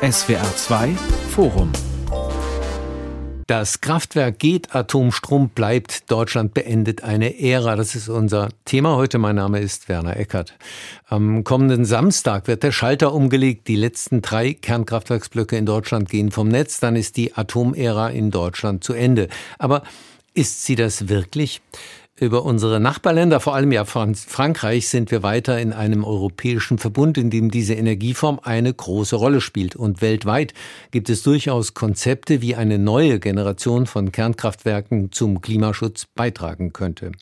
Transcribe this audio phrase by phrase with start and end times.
[0.00, 0.94] SWR 2
[1.30, 1.72] Forum
[3.48, 7.76] das Kraftwerk geht, Atomstrom bleibt, Deutschland beendet eine Ära.
[7.76, 9.16] Das ist unser Thema heute.
[9.16, 10.54] Mein Name ist Werner Eckert.
[11.06, 13.66] Am kommenden Samstag wird der Schalter umgelegt.
[13.66, 16.78] Die letzten drei Kernkraftwerksblöcke in Deutschland gehen vom Netz.
[16.78, 19.28] Dann ist die Atomära in Deutschland zu Ende.
[19.58, 19.82] Aber
[20.34, 21.62] ist sie das wirklich?
[22.20, 27.30] Über unsere Nachbarländer, vor allem ja Frankreich, sind wir weiter in einem europäischen Verbund, in
[27.30, 29.76] dem diese Energieform eine große Rolle spielt.
[29.76, 30.52] Und weltweit
[30.90, 37.12] gibt es durchaus Konzepte, wie eine neue Generation von Kernkraftwerken zum Klimaschutz beitragen könnte.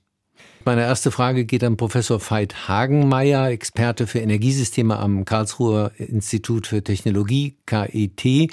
[0.66, 6.82] Meine erste Frage geht an Professor Veit Hagenmeier, Experte für Energiesysteme am Karlsruher Institut für
[6.82, 8.50] Technologie, KIT.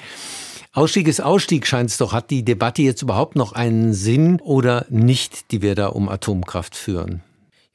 [0.72, 2.12] Ausstieg ist Ausstieg, scheint es doch.
[2.12, 6.76] Hat die Debatte jetzt überhaupt noch einen Sinn oder nicht, die wir da um Atomkraft
[6.76, 7.24] führen?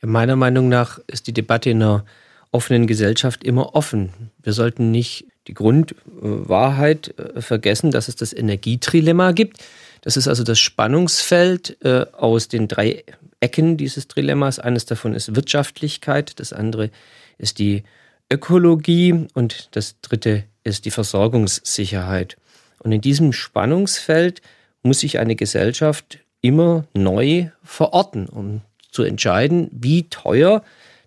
[0.02, 2.06] Meiner Meinung nach ist die Debatte in einer
[2.54, 4.32] offenen Gesellschaft immer offen.
[4.42, 9.58] Wir sollten nicht die Grundwahrheit äh, vergessen, dass es das Energietrilemma gibt.
[10.00, 13.04] Das ist also das Spannungsfeld äh, aus den drei
[13.40, 14.60] Ecken dieses Trilemmas.
[14.60, 16.90] Eines davon ist Wirtschaftlichkeit, das andere
[17.38, 17.84] ist die
[18.32, 22.38] Ökologie und das dritte ist die Versorgungssicherheit.
[22.80, 24.42] Und in diesem Spannungsfeld
[24.84, 30.64] muss sich eine Gesellschaft immer neu verorten, um zu entscheiden, wie teuer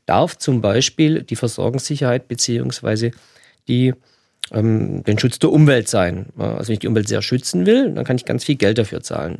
[0.06, 3.12] darf zum Beispiel die Versorgungssicherheit beziehungsweise
[3.68, 3.94] die,
[4.50, 6.26] ähm, den Schutz der Umwelt sein.
[6.36, 9.02] Also wenn ich die Umwelt sehr schützen will, dann kann ich ganz viel Geld dafür
[9.02, 9.38] zahlen.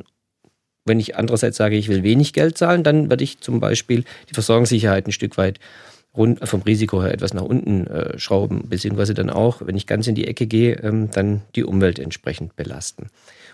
[0.85, 4.33] Wenn ich andererseits sage, ich will wenig Geld zahlen, dann werde ich zum Beispiel die
[4.33, 5.59] Versorgungssicherheit ein Stück weit
[6.15, 10.07] rund, vom Risiko her etwas nach unten äh, schrauben, beziehungsweise dann auch, wenn ich ganz
[10.07, 13.07] in die Ecke gehe, ähm, dann die Umwelt entsprechend belasten.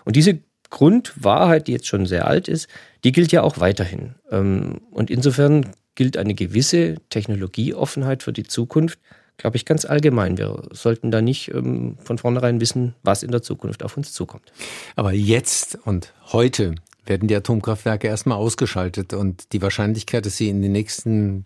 [0.04, 0.38] Und diese
[0.70, 2.68] Grundwahrheit, die jetzt schon sehr alt ist,
[3.04, 4.14] die gilt ja auch weiterhin.
[4.30, 8.98] Ähm, und insofern gilt eine gewisse Technologieoffenheit für die Zukunft,
[9.36, 10.38] glaube ich, ganz allgemein.
[10.38, 14.52] Wir sollten da nicht ähm, von vornherein wissen, was in der Zukunft auf uns zukommt.
[14.96, 16.74] Aber jetzt und heute
[17.10, 21.44] werden die Atomkraftwerke erstmal ausgeschaltet und die Wahrscheinlichkeit, dass sie in den nächsten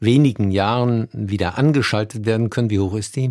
[0.00, 2.70] wenigen Jahren wieder angeschaltet werden können.
[2.70, 3.30] Wie hoch ist die?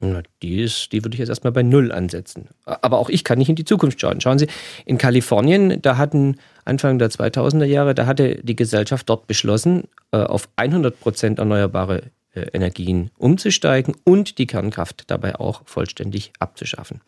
[0.00, 2.48] Na, die, ist, die würde ich jetzt erstmal bei Null ansetzen.
[2.64, 4.20] Aber auch ich kann nicht in die Zukunft schauen.
[4.20, 4.46] Schauen Sie,
[4.84, 10.18] in Kalifornien, da hatten Anfang der 2000er Jahre, da hatte die Gesellschaft dort beschlossen, äh,
[10.18, 17.00] auf 100 Prozent erneuerbare äh, Energien umzusteigen und die Kernkraft dabei auch vollständig abzuschaffen.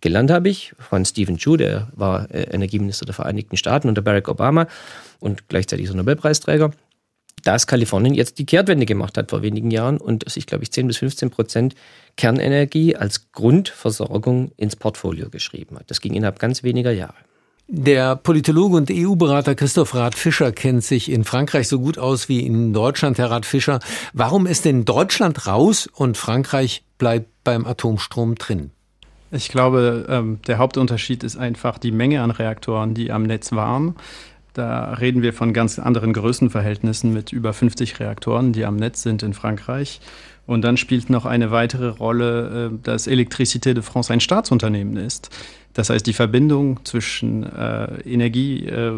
[0.00, 4.28] Gelernt habe ich von Stephen Chu, der war äh, Energieminister der Vereinigten Staaten unter Barack
[4.28, 4.66] Obama
[5.18, 6.70] und gleichzeitig so Nobelpreisträger
[7.42, 10.86] dass Kalifornien jetzt die Kehrtwende gemacht hat vor wenigen Jahren und sich, glaube ich, 10
[10.86, 11.74] bis 15 Prozent
[12.16, 15.90] Kernenergie als Grundversorgung ins Portfolio geschrieben hat.
[15.90, 17.14] Das ging innerhalb ganz weniger Jahre.
[17.72, 22.72] Der Politologe und EU-Berater Christoph Rath-Fischer kennt sich in Frankreich so gut aus wie in
[22.72, 23.78] Deutschland, Herr Rath-Fischer.
[24.12, 28.72] Warum ist denn Deutschland raus und Frankreich bleibt beim Atomstrom drin?
[29.32, 33.94] Ich glaube, ähm, der Hauptunterschied ist einfach die Menge an Reaktoren, die am Netz waren.
[34.54, 39.22] Da reden wir von ganz anderen Größenverhältnissen mit über 50 Reaktoren, die am Netz sind
[39.22, 40.00] in Frankreich.
[40.46, 45.30] Und dann spielt noch eine weitere Rolle, äh, dass Electricité de France ein Staatsunternehmen ist.
[45.74, 48.90] Das heißt, die Verbindung zwischen äh, Energie, äh,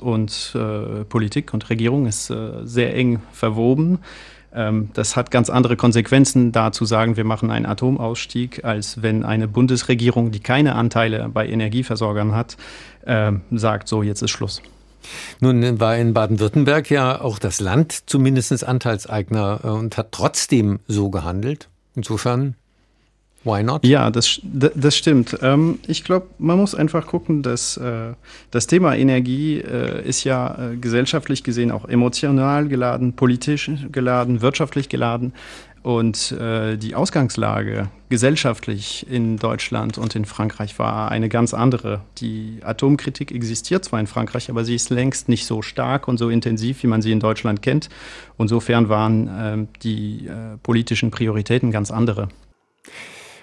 [0.00, 4.00] und äh, Politik und Regierung ist äh, sehr eng verwoben.
[4.54, 9.24] Ähm, das hat ganz andere Konsequenzen, da zu sagen, wir machen einen Atomausstieg, als wenn
[9.24, 12.56] eine Bundesregierung, die keine Anteile bei Energieversorgern hat,
[13.06, 14.62] ähm, sagt, so, jetzt ist Schluss.
[15.40, 21.10] Nun war in Baden-Württemberg ja auch das Land zumindest Anteilseigner äh, und hat trotzdem so
[21.10, 21.68] gehandelt.
[21.94, 22.56] Insofern,
[23.44, 23.84] why not?
[23.84, 25.38] Ja, das, das stimmt.
[25.42, 28.14] Ähm, ich glaube, man muss einfach gucken, dass äh,
[28.50, 35.32] das Thema Energie äh, ist ja gesellschaftlich gesehen auch emotional geladen, politisch geladen, wirtschaftlich geladen.
[35.84, 42.00] Und äh, die Ausgangslage gesellschaftlich in Deutschland und in Frankreich war eine ganz andere.
[42.16, 46.30] Die Atomkritik existiert zwar in Frankreich, aber sie ist längst nicht so stark und so
[46.30, 47.90] intensiv, wie man sie in Deutschland kennt.
[48.38, 52.28] Insofern waren äh, die äh, politischen Prioritäten ganz andere.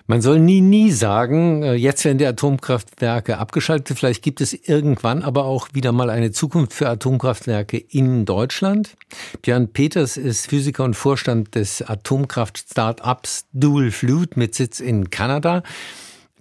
[0.07, 3.98] Man soll nie, nie sagen, äh, jetzt werden die Atomkraftwerke abgeschaltet.
[3.98, 8.95] Vielleicht gibt es irgendwann aber auch wieder mal eine Zukunft für Atomkraftwerke in Deutschland.
[9.42, 15.63] Björn Peters ist Physiker und Vorstand des Atomkraft-Startups Dual Flute mit Sitz in Kanada.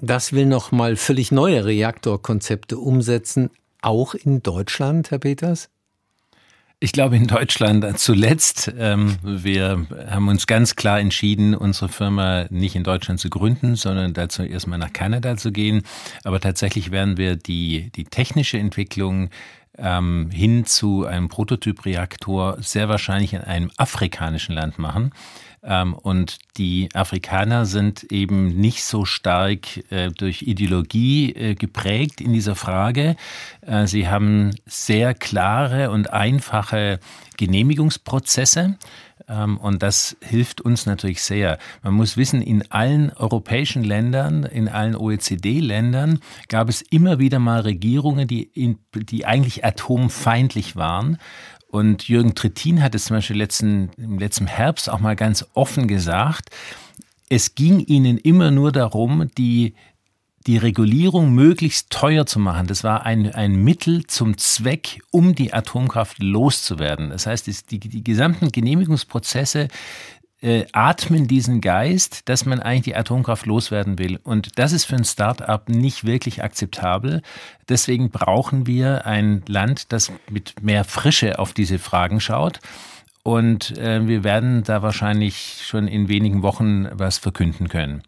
[0.01, 3.51] Das will noch mal völlig neue Reaktorkonzepte umsetzen,
[3.83, 5.69] auch in Deutschland, Herr Peters?
[6.83, 8.73] Ich glaube in Deutschland zuletzt.
[8.79, 14.15] Ähm, wir haben uns ganz klar entschieden, unsere Firma nicht in Deutschland zu gründen, sondern
[14.15, 15.83] dazu erstmal nach Kanada zu gehen.
[16.25, 19.29] Aber tatsächlich werden wir die, die technische Entwicklung
[19.77, 25.13] ähm, hin zu einem Prototypreaktor sehr wahrscheinlich in einem afrikanischen Land machen.
[25.63, 32.33] Ähm, und die Afrikaner sind eben nicht so stark äh, durch Ideologie äh, geprägt in
[32.33, 33.17] dieser Frage.
[33.61, 36.99] Äh, sie haben sehr klare und einfache
[37.37, 38.79] Genehmigungsprozesse.
[39.29, 41.59] Ähm, und das hilft uns natürlich sehr.
[41.83, 47.61] Man muss wissen, in allen europäischen Ländern, in allen OECD-Ländern gab es immer wieder mal
[47.61, 48.51] Regierungen, die,
[48.95, 51.19] die eigentlich atomfeindlich waren.
[51.71, 55.87] Und Jürgen Trittin hat es zum Beispiel letzten, im letzten Herbst auch mal ganz offen
[55.87, 56.51] gesagt,
[57.29, 59.75] es ging ihnen immer nur darum, die
[60.47, 62.67] die Regulierung möglichst teuer zu machen.
[62.67, 67.11] Das war ein, ein Mittel zum Zweck, um die Atomkraft loszuwerden.
[67.11, 69.69] Das heißt, die, die gesamten Genehmigungsprozesse
[70.43, 74.19] äh, atmen diesen Geist, dass man eigentlich die Atomkraft loswerden will.
[74.23, 77.23] Und das ist für ein Start-up nicht wirklich akzeptabel.
[77.69, 82.61] Deswegen brauchen wir ein Land, das mit mehr Frische auf diese Fragen schaut.
[83.23, 88.03] Und äh, wir werden da wahrscheinlich schon in wenigen Wochen was verkünden können.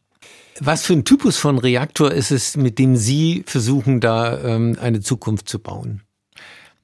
[0.58, 5.00] Was für ein Typus von Reaktor ist es, mit dem Sie versuchen, da ähm, eine
[5.00, 6.02] Zukunft zu bauen?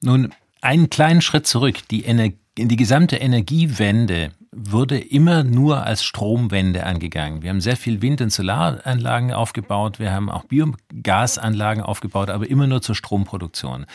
[0.01, 1.87] Nun, einen kleinen Schritt zurück.
[1.89, 7.43] Die, Ener die gesamte Energiewende wurde immer nur als Stromwende angegangen.
[7.43, 12.67] Wir haben sehr viel Wind- und Solaranlagen aufgebaut, wir haben auch Biogasanlagen aufgebaut, aber immer
[12.67, 13.85] nur zur Stromproduktion.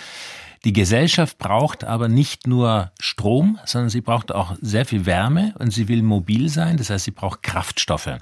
[0.64, 5.72] Die Gesellschaft braucht aber nicht nur Strom, sondern sie braucht auch sehr viel Wärme und
[5.72, 8.18] sie will mobil sein, das heißt, sie braucht Kraftstoffe.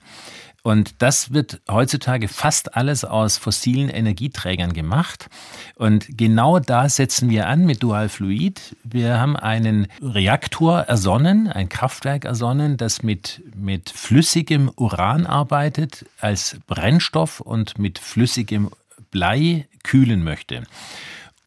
[0.62, 5.28] Und das wird heutzutage fast alles aus fossilen Energieträgern gemacht.
[5.74, 8.76] Und genau da setzen wir an mit Dual Fluid.
[8.84, 16.56] Wir haben einen Reaktor ersonnen, ein Kraftwerk ersonnen, das mit, mit flüssigem Uran arbeitet als
[16.68, 18.70] Brennstoff und mit flüssigem
[19.10, 20.62] Blei kühlen möchte.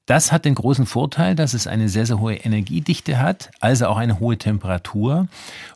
[0.05, 3.97] Das hat den großen Vorteil, dass es eine sehr, sehr hohe Energiedichte hat, also auch
[3.97, 5.27] eine hohe Temperatur.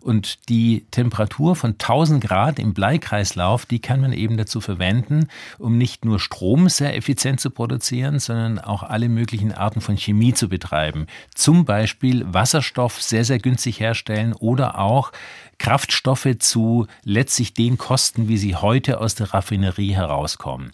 [0.02, 5.80] Und die Temperatur von 1000 Grad im Bleikreislauf, die kann man eben dazu verwenden, um
[5.80, 10.48] nicht nur Strom sehr effizient zu produzieren, sondern auch alle möglichen Arten von Chemie zu
[10.48, 11.08] betreiben.
[11.34, 15.12] Zum Beispiel Wasserstoff sehr, sehr günstig herstellen oder auch
[15.60, 20.72] Kraftstoffe zu letztlich den Kosten, wie sie heute aus der Raffinerie herauskommen.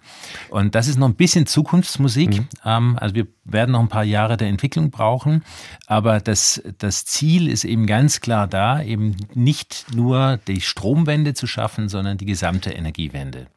[0.50, 2.30] Und das ist noch ein bisschen Zukunftsmusik.
[2.30, 2.48] Mhm.
[2.64, 5.44] Ähm, also wir werden noch ein paar Jahre der Entwicklung brauchen,
[5.88, 11.48] aber das, das Ziel ist eben ganz klar da, eben nicht nur die Stromwende zu
[11.48, 13.48] schaffen, sondern die gesamte Energiewende.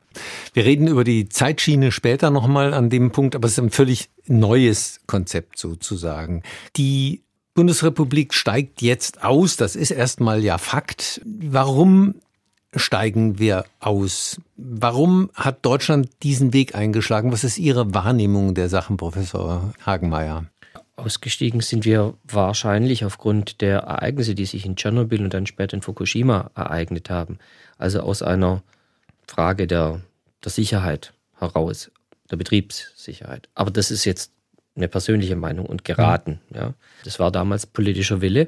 [0.52, 4.10] Wir reden über die Zeitschiene später nochmal an dem Punkt, aber es ist ein völlig
[4.26, 6.42] neues Konzept sozusagen.
[6.76, 7.22] Die
[7.58, 11.20] Bundesrepublik steigt jetzt aus, das ist erstmal ja Fakt.
[11.24, 12.14] Warum
[12.72, 14.40] steigen wir aus?
[14.56, 17.32] Warum hat Deutschland diesen Weg eingeschlagen?
[17.32, 20.46] Was ist Ihre Wahrnehmung der Sachen, Professor Hagenmeier?
[20.94, 25.82] Ausgestiegen sind wir wahrscheinlich aufgrund der Ereignisse, die sich in Tschernobyl und dann später in
[25.82, 27.38] Fukushima ereignet haben.
[27.76, 28.62] Also aus einer
[29.26, 30.00] Frage der,
[30.44, 31.90] der Sicherheit heraus,
[32.30, 33.48] der Betriebssicherheit.
[33.56, 34.30] Aber das ist jetzt
[34.78, 36.40] eine persönliche Meinung und geraten.
[36.54, 36.72] Ja.
[37.04, 38.46] Das war damals politischer Wille.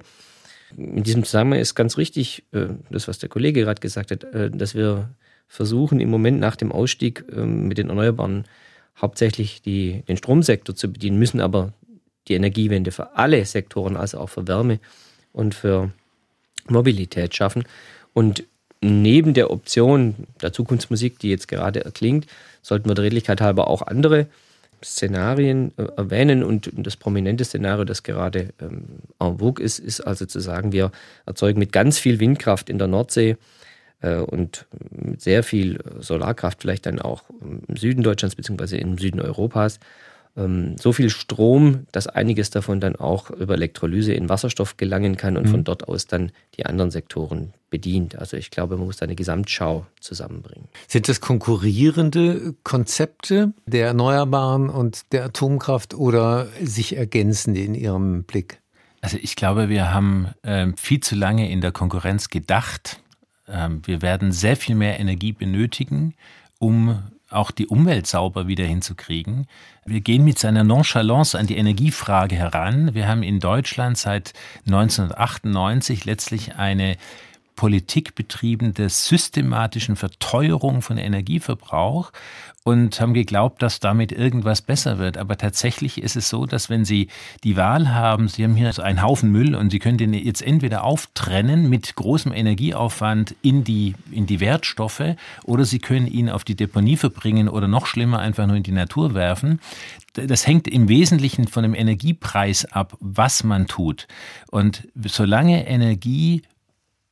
[0.77, 4.51] In diesem Zusammenhang ist ganz richtig, äh, das, was der Kollege gerade gesagt hat, äh,
[4.51, 5.11] dass wir
[5.49, 8.45] versuchen, im Moment nach dem Ausstieg ähm, mit den Erneuerbaren
[9.01, 11.73] hauptsächlich die, den Stromsektor zu bedienen, müssen aber
[12.29, 14.79] die Energiewende für alle Sektoren, also auch für Wärme
[15.33, 15.91] und für
[16.69, 17.65] Mobilität schaffen.
[18.15, 18.45] Und
[18.81, 22.27] neben der Option der Zukunftsmusik, die jetzt gerade erklingt,
[22.63, 24.27] sollten wir der Redlichkeit halber auch andere
[24.85, 28.85] Szenarien äh, erwähnen und das prominente Szenario, das gerade ähm,
[29.19, 30.91] en vogue ist, ist also zu sagen, wir
[31.27, 33.37] erzeugen mit ganz viel Windkraft in der Nordsee
[34.01, 38.79] äh, und mit sehr viel Solarkraft vielleicht dann auch im Süden Deutschlands bzw.
[38.79, 39.79] im Süden Europas
[40.37, 45.37] ähm, so viel Strom, dass einiges davon dann auch über Elektrolyse in Wasserstoff gelangen kann
[45.37, 45.51] und mhm.
[45.51, 48.17] von dort aus dann die anderen Sektoren bedient.
[48.17, 50.69] Also ich glaube, man muss eine Gesamtschau zusammenbringen.
[50.89, 58.61] Sind das konkurrierende Konzepte der Erneuerbaren und der Atomkraft oder sich ergänzende in Ihrem Blick?
[59.01, 63.01] Also ich glaube, wir haben äh, viel zu lange in der Konkurrenz gedacht.
[63.49, 66.15] Ähm, wir werden sehr viel mehr Energie benötigen,
[66.59, 69.47] um auch die Umwelt sauber wieder hinzukriegen.
[69.87, 72.95] Wir gehen mit seiner Nonchalance an die Energiefrage heran.
[72.95, 74.33] Wir haben in Deutschland seit
[74.67, 76.97] 1998 letztlich eine
[77.57, 82.13] Politik betrieben der systematischen Verteuerung von Energieverbrauch
[82.63, 85.17] und haben geglaubt, dass damit irgendwas besser wird.
[85.17, 87.09] Aber tatsächlich ist es so, dass wenn Sie
[87.43, 90.85] die Wahl haben, Sie haben hier einen Haufen Müll und Sie können den jetzt entweder
[90.85, 96.55] auftrennen mit großem Energieaufwand in die, in die Wertstoffe oder Sie können ihn auf die
[96.55, 99.61] Deponie verbringen oder noch schlimmer einfach nur in die Natur werfen.
[100.13, 104.07] Das hängt im Wesentlichen von dem Energiepreis ab, was man tut.
[104.51, 106.43] Und solange Energie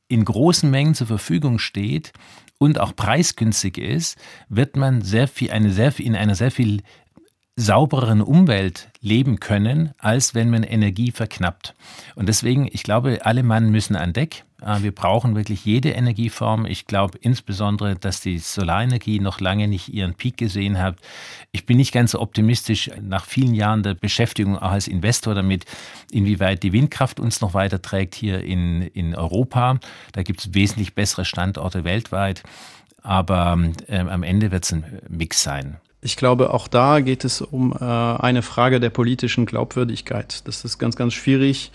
[0.09, 2.11] in großen Mengen zur Verfügung steht
[2.57, 4.17] und auch preisgünstig ist,
[4.49, 6.81] wird man sehr viel, eine sehr in einer sehr viel
[7.55, 11.75] saubereren Umwelt leben können, als wenn man Energie verknappt.
[12.15, 14.43] Und deswegen, ich glaube, alle Mann müssen an Deck.
[14.61, 16.65] Äh, wir brauchen wirklich jede Energieform.
[16.65, 20.97] Ich glaube insbesondere, dass die Solarenergie noch lange nicht ihren Peak gesehen hat.
[21.51, 25.65] Ich bin nicht ganz so optimistisch nach vielen Jahren der Beschäftigung auch als Investor damit,
[26.11, 29.79] inwieweit die Windkraft uns noch weiterträgt hier in, in Europa.
[30.13, 32.43] Da gibt es wesentlich bessere Standorte weltweit.
[33.01, 35.77] Aber äh, am Ende wird es ein Mix sein.
[36.01, 40.47] Ich glaube, auch da geht es um äh, eine Frage der politischen Glaubwürdigkeit.
[40.47, 41.71] Das ist ganz, ganz schwierig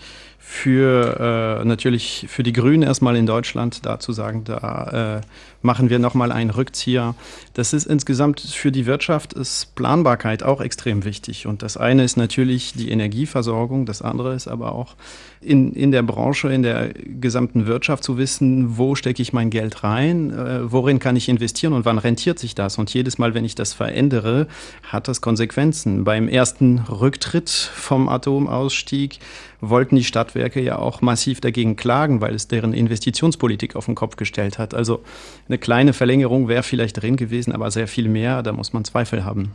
[0.47, 5.21] für äh, natürlich für die Grünen erstmal in Deutschland da zu sagen, da äh,
[5.65, 7.15] machen wir nochmal einen Rückzieher.
[7.53, 11.47] Das ist insgesamt für die Wirtschaft ist Planbarkeit auch extrem wichtig.
[11.47, 14.95] Und das eine ist natürlich die Energieversorgung, das andere ist aber auch
[15.41, 19.83] in, in der Branche, in der gesamten Wirtschaft zu wissen, wo stecke ich mein Geld
[19.83, 22.77] rein, äh, worin kann ich investieren und wann rentiert sich das.
[22.77, 24.47] Und jedes Mal, wenn ich das verändere,
[24.83, 26.03] hat das Konsequenzen.
[26.03, 29.19] Beim ersten Rücktritt vom Atomausstieg
[29.61, 34.15] wollten die Stadtwerke ja auch massiv dagegen klagen, weil es deren Investitionspolitik auf den Kopf
[34.15, 34.73] gestellt hat.
[34.73, 35.01] Also
[35.47, 39.23] eine kleine Verlängerung wäre vielleicht drin gewesen, aber sehr viel mehr, da muss man Zweifel
[39.23, 39.53] haben.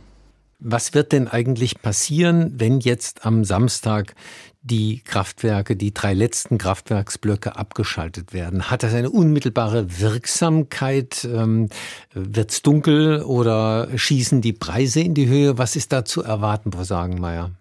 [0.63, 4.13] Was wird denn eigentlich passieren, wenn jetzt am Samstag
[4.61, 8.69] die Kraftwerke, die drei letzten Kraftwerksblöcke abgeschaltet werden?
[8.69, 11.25] Hat das eine unmittelbare Wirksamkeit?
[11.25, 11.69] Ähm,
[12.13, 15.57] Wird es dunkel oder schießen die Preise in die Höhe?
[15.57, 17.51] Was ist da zu erwarten, Frau Sagenmeier?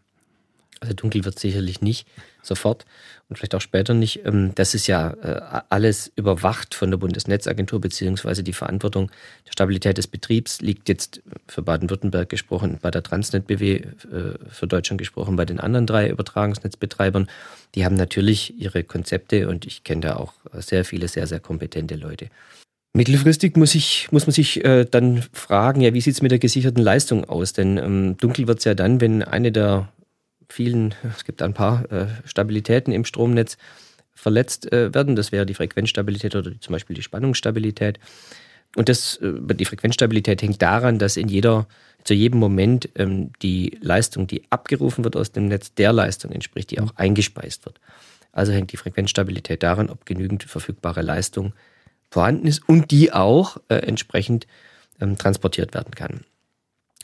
[0.80, 2.06] Also dunkel wird sicherlich nicht
[2.42, 2.84] sofort
[3.28, 4.24] und vielleicht auch später nicht.
[4.26, 9.10] Ähm, das ist ja äh, alles überwacht von der Bundesnetzagentur, beziehungsweise die Verantwortung
[9.46, 13.84] der Stabilität des Betriebs liegt jetzt für Baden-Württemberg gesprochen, bei der Transnet BW äh,
[14.48, 17.28] für Deutschland gesprochen, bei den anderen drei Übertragungsnetzbetreibern.
[17.74, 21.94] Die haben natürlich ihre Konzepte und ich kenne da auch sehr viele sehr, sehr kompetente
[21.94, 22.28] Leute.
[22.92, 26.40] Mittelfristig muss, ich, muss man sich äh, dann fragen, ja, wie sieht es mit der
[26.40, 27.52] gesicherten Leistung aus?
[27.52, 29.88] Denn ähm, dunkel wird es ja dann, wenn eine der
[30.52, 33.56] vielen, es gibt ein paar äh, Stabilitäten im Stromnetz
[34.14, 35.16] verletzt äh, werden.
[35.16, 37.98] Das wäre die Frequenzstabilität oder zum Beispiel die Spannungsstabilität.
[38.76, 41.66] Und das, äh, die Frequenzstabilität hängt daran, dass in jeder,
[42.04, 46.70] zu jedem Moment ähm, die Leistung, die abgerufen wird aus dem Netz, der Leistung entspricht,
[46.70, 47.80] die auch eingespeist wird.
[48.32, 51.52] Also hängt die Frequenzstabilität daran, ob genügend verfügbare Leistung
[52.10, 54.46] vorhanden ist und die auch äh, entsprechend
[55.00, 56.20] ähm, transportiert werden kann.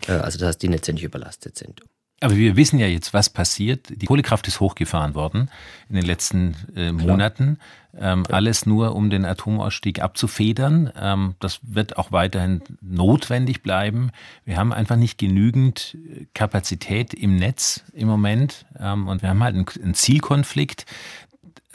[0.07, 1.81] Äh, also das heißt, die Netze nicht überlastet sind.
[2.20, 3.88] Aber wir wissen ja jetzt, was passiert.
[3.90, 5.50] Die Kohlekraft ist hochgefahren worden
[5.90, 7.58] in den letzten äh, Monaten.
[7.99, 8.35] Ähm, ja.
[8.35, 10.90] Alles nur, um den Atomausstieg abzufedern.
[10.99, 14.12] Ähm, das wird auch weiterhin notwendig bleiben.
[14.46, 15.99] Wir haben einfach nicht genügend
[16.32, 18.64] Kapazität im Netz im Moment.
[18.78, 20.87] Ähm, und wir haben halt einen, einen Zielkonflikt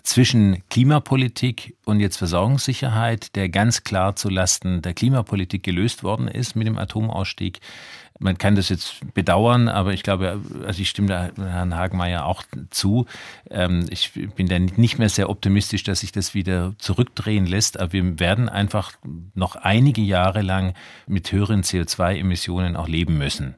[0.03, 6.55] zwischen Klimapolitik und jetzt Versorgungssicherheit, der ganz klar zu Lasten der Klimapolitik gelöst worden ist
[6.55, 7.59] mit dem Atomausstieg
[8.21, 12.43] man kann das jetzt bedauern, aber ich glaube, also ich stimme da Herrn Hagenmeier auch
[12.69, 13.05] zu.
[13.49, 17.93] Ähm, ich bin da nicht mehr sehr optimistisch, dass sich das wieder zurückdrehen lässt, aber
[17.93, 18.93] wir werden einfach
[19.33, 20.73] noch einige Jahre lang
[21.07, 23.55] mit höheren CO2-Emissionen auch leben müssen.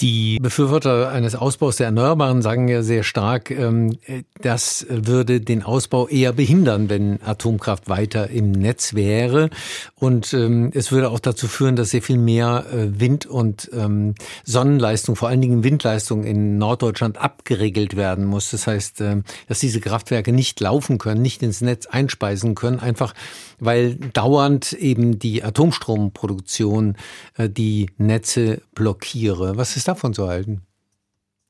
[0.00, 3.98] Die Befürworter eines Ausbaus der Erneuerbaren sagen ja sehr stark, ähm,
[4.40, 9.50] das würde den Ausbau eher behindern, wenn Atomkraft weiter im Netz wäre.
[9.96, 14.14] Und ähm, es würde auch dazu führen, dass sehr viel mehr äh, Wind- und ähm,
[14.44, 18.52] Sonnenleistung, vor allen Dingen Windleistung in Norddeutschland abgeregelt werden muss.
[18.52, 19.02] Das heißt,
[19.48, 23.14] dass diese Kraftwerke nicht laufen können, nicht ins Netz einspeisen können, einfach
[23.58, 26.96] weil dauernd eben die Atomstromproduktion
[27.36, 29.56] äh, die Netze blockiere.
[29.56, 30.62] Was ist davon zu halten?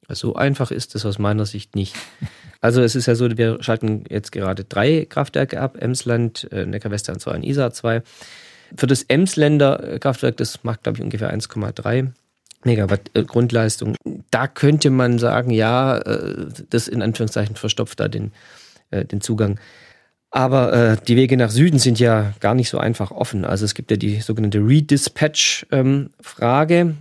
[0.09, 1.95] So einfach ist es aus meiner Sicht nicht.
[2.61, 7.21] Also es ist ja so, wir schalten jetzt gerade drei Kraftwerke ab, Emsland, äh, Neckar-Western
[7.21, 8.03] 2 und Isar 2.
[8.75, 12.11] Für das Emsländer Kraftwerk, das macht glaube ich ungefähr 1,3
[12.65, 13.95] Megawatt äh, Grundleistung.
[14.31, 16.01] Da könnte man sagen, ja,
[16.71, 18.33] das in Anführungszeichen verstopft da den,
[18.91, 19.61] den Zugang.
[20.31, 23.45] Aber äh, die Wege nach Süden sind ja gar nicht so einfach offen.
[23.45, 26.77] Also es gibt ja die sogenannte Redispatch-Frage.
[26.77, 26.97] Ähm,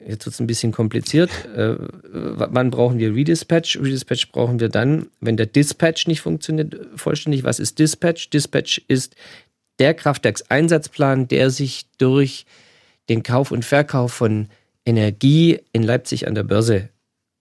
[0.00, 1.30] Jetzt wird es ein bisschen kompliziert.
[1.50, 1.76] Äh,
[2.12, 3.76] wann brauchen wir Redispatch?
[3.76, 7.44] Redispatch brauchen wir dann, wenn der Dispatch nicht funktioniert vollständig.
[7.44, 8.30] Was ist Dispatch?
[8.30, 9.16] Dispatch ist
[9.78, 12.46] der Kraftwerkseinsatzplan, der sich durch
[13.08, 14.48] den Kauf und Verkauf von
[14.86, 16.88] Energie in Leipzig an der Börse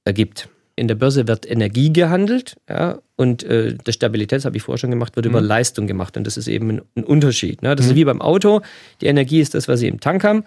[0.05, 0.49] ergibt
[0.79, 4.79] in der Börse wird Energie gehandelt ja, und äh, das Stabilität, das habe ich vorher
[4.79, 5.31] schon gemacht, wird mhm.
[5.31, 7.61] über Leistung gemacht und das ist eben ein, ein Unterschied.
[7.61, 7.75] Ne?
[7.75, 7.91] Das mhm.
[7.91, 8.61] ist wie beim Auto.
[9.01, 10.45] Die Energie ist das, was Sie im Tank haben,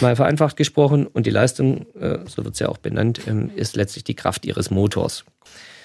[0.00, 3.76] mal vereinfacht gesprochen und die Leistung, äh, so wird es ja auch benannt, ähm, ist
[3.76, 5.24] letztlich die Kraft Ihres Motors.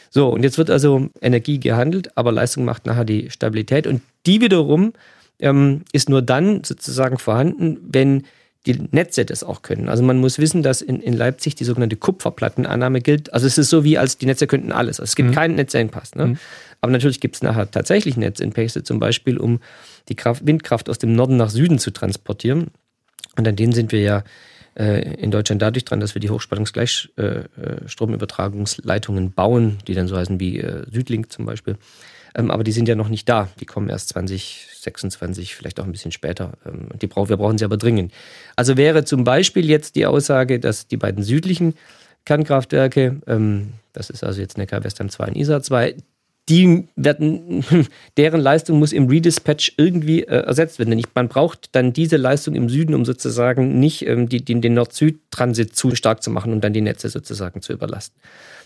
[0.09, 3.87] So, und jetzt wird also Energie gehandelt, aber Leistung macht nachher die Stabilität.
[3.87, 4.93] Und die wiederum
[5.39, 8.23] ähm, ist nur dann sozusagen vorhanden, wenn
[8.65, 9.87] die Netze das auch können.
[9.87, 13.33] Also man muss wissen, dass in, in Leipzig die sogenannte Kupferplattenannahme gilt.
[13.33, 14.99] Also es ist so wie, als die Netze könnten alles.
[14.99, 15.33] Also es gibt mhm.
[15.35, 16.15] keinen Netzengpass.
[16.15, 16.27] Ne?
[16.27, 16.37] Mhm.
[16.81, 19.59] Aber natürlich gibt es nachher tatsächlich Netzengpässe, zum Beispiel um
[20.09, 22.67] die Kraft, Windkraft aus dem Norden nach Süden zu transportieren.
[23.35, 24.23] Und an denen sind wir ja
[24.75, 30.17] äh, in Deutschland dadurch dran, dass wir die Hochspannungsgleichstromübertragungsleitungen äh, äh bauen, die dann so
[30.17, 31.77] heißen wie Südlink zum Beispiel.
[32.37, 33.49] Ähm, aber die sind ja noch nicht da.
[33.59, 36.53] Die kommen erst 2026, vielleicht auch ein bisschen später.
[36.65, 38.13] Ähm, die brauch, wir brauchen sie aber dringend.
[38.55, 41.73] Also wäre zum Beispiel jetzt die Aussage, dass die beiden südlichen
[42.25, 45.95] Kernkraftwerke, ähm, das ist also jetzt Neckar-Westheim 2 und Isar 2,
[46.49, 47.63] die werden,
[48.17, 50.91] deren Leistung muss im Redispatch irgendwie äh, ersetzt werden.
[50.91, 54.73] Denn man braucht dann diese Leistung im Süden, um sozusagen nicht ähm, die, die, den
[54.73, 58.19] Nord-Süd-Transit zu stark zu machen und dann die Netze sozusagen zu überlasten.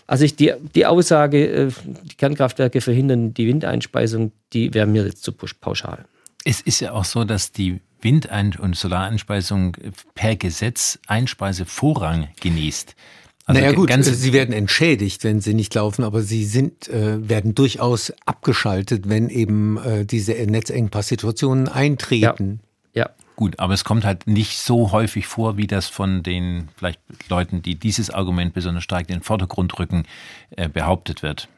[0.06, 5.24] Also ich, die, die Aussage, äh, die Kernkraftwerke verhindern die Windeinspeisung, die wäre mir jetzt
[5.24, 6.04] zu pauschal.
[6.44, 9.76] Es ist ja auch so, dass die Windein- und Solareinspeisung
[10.14, 12.96] per Gesetz Einspeisevorrang genießt.
[13.44, 17.54] Also naja gut, sie werden entschädigt, wenn sie nicht laufen, aber sie sind, äh, werden
[17.54, 22.60] durchaus abgeschaltet, wenn eben äh, diese Netzengpass-Situationen eintreten.
[22.94, 23.06] Ja.
[23.06, 23.10] ja.
[23.34, 27.62] Gut, aber es kommt halt nicht so häufig vor, wie das von den vielleicht Leuten,
[27.62, 30.04] die dieses Argument besonders stark in den Vordergrund rücken,
[30.50, 31.48] äh, behauptet wird.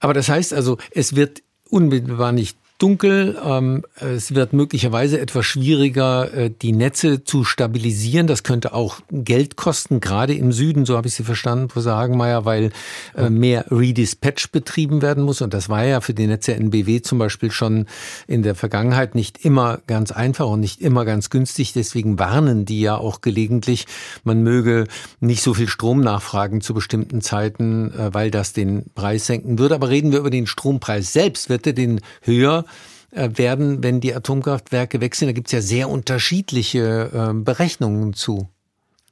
[0.00, 3.38] Aber das heißt also, es wird unmittelbar nicht dunkel.
[3.44, 8.26] Ähm, es wird möglicherweise etwas schwieriger, äh, die Netze zu stabilisieren.
[8.26, 12.44] Das könnte auch Geld kosten, gerade im Süden, so habe ich Sie verstanden, Frau Hagenmeier,
[12.44, 12.72] weil
[13.16, 15.42] äh, mehr Redispatch betrieben werden muss.
[15.42, 17.86] Und das war ja für die Netze NBW zum Beispiel schon
[18.26, 21.74] in der Vergangenheit nicht immer ganz einfach und nicht immer ganz günstig.
[21.74, 23.86] Deswegen warnen die ja auch gelegentlich,
[24.24, 24.86] man möge
[25.20, 29.74] nicht so viel Strom nachfragen zu bestimmten Zeiten, äh, weil das den Preis senken würde.
[29.74, 32.64] Aber reden wir über den Strompreis selbst, wird er den höher
[33.12, 35.28] werden, wenn die Atomkraftwerke wechseln.
[35.28, 38.48] Da gibt es ja sehr unterschiedliche äh, Berechnungen zu.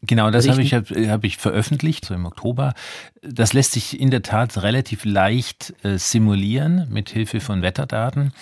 [0.03, 2.75] Genau, das habe ich, hab, hab ich veröffentlicht, so im Oktober.
[3.21, 8.33] Das lässt sich in der Tat relativ leicht äh, simulieren mit Hilfe von Wetterdaten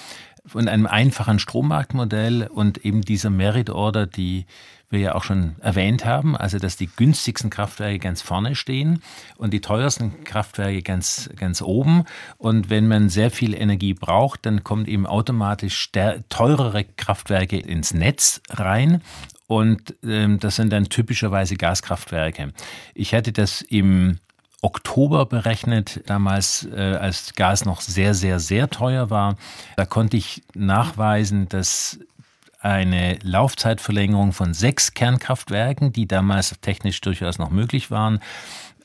[0.53, 4.45] und einem einfachen Strommarktmodell und eben dieser Merit Order, die
[4.97, 9.03] wir ja auch schon erwähnt haben, also dass die günstigsten Kraftwerke ganz vorne stehen
[9.37, 12.05] und die teuersten Kraftwerke ganz, ganz oben.
[12.39, 15.93] Und wenn man sehr viel Energie braucht, dann kommt eben automatisch
[16.29, 19.03] teurere Kraftwerke ins Netz rein
[19.47, 22.53] und ähm, das sind dann typischerweise Gaskraftwerke.
[22.95, 24.19] Ich hatte das im
[24.63, 29.37] Oktober berechnet, damals äh, als Gas noch sehr, sehr, sehr teuer war.
[29.77, 32.01] Da konnte ich nachweisen, dass
[32.67, 38.19] eine Laufzeitverlängerung von sechs Kernkraftwerken, die damals technisch durchaus noch möglich waren,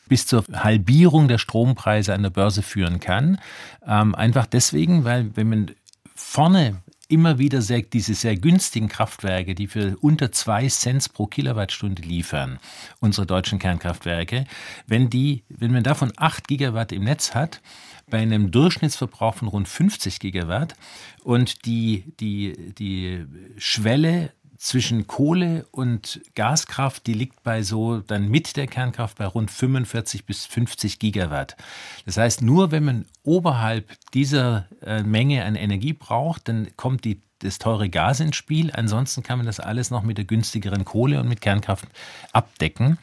[0.08, 3.40] bis zur Halbierung der Strompreise an der Börse führen kann.
[3.88, 5.72] Ähm, einfach deswegen, weil wenn man
[6.14, 12.04] vorne immer wieder sehr, diese sehr günstigen Kraftwerke, die für unter zwei Cent pro Kilowattstunde
[12.04, 12.60] liefern,
[13.00, 14.46] unsere deutschen Kernkraftwerke,
[14.86, 17.62] wenn die, wenn man davon acht Gigawatt im Netz hat,
[18.12, 20.76] bei einem Durchschnittsverbrauch von rund 50 Gigawatt
[21.24, 23.26] und die, die, die
[23.58, 29.50] Schwelle zwischen Kohle und Gaskraft, die liegt bei so dann mit der Kernkraft bei rund
[29.50, 31.58] 45 bis 50 Gigawatt.
[32.06, 37.22] Das heißt, nur wenn man oberhalb dieser äh, Menge an Energie braucht, dann kommt die
[37.40, 38.72] das teure Gas ins Spiel.
[38.72, 41.88] Ansonsten kann man das alles noch mit der günstigeren Kohle und mit Kernkraft
[42.32, 43.00] abdecken.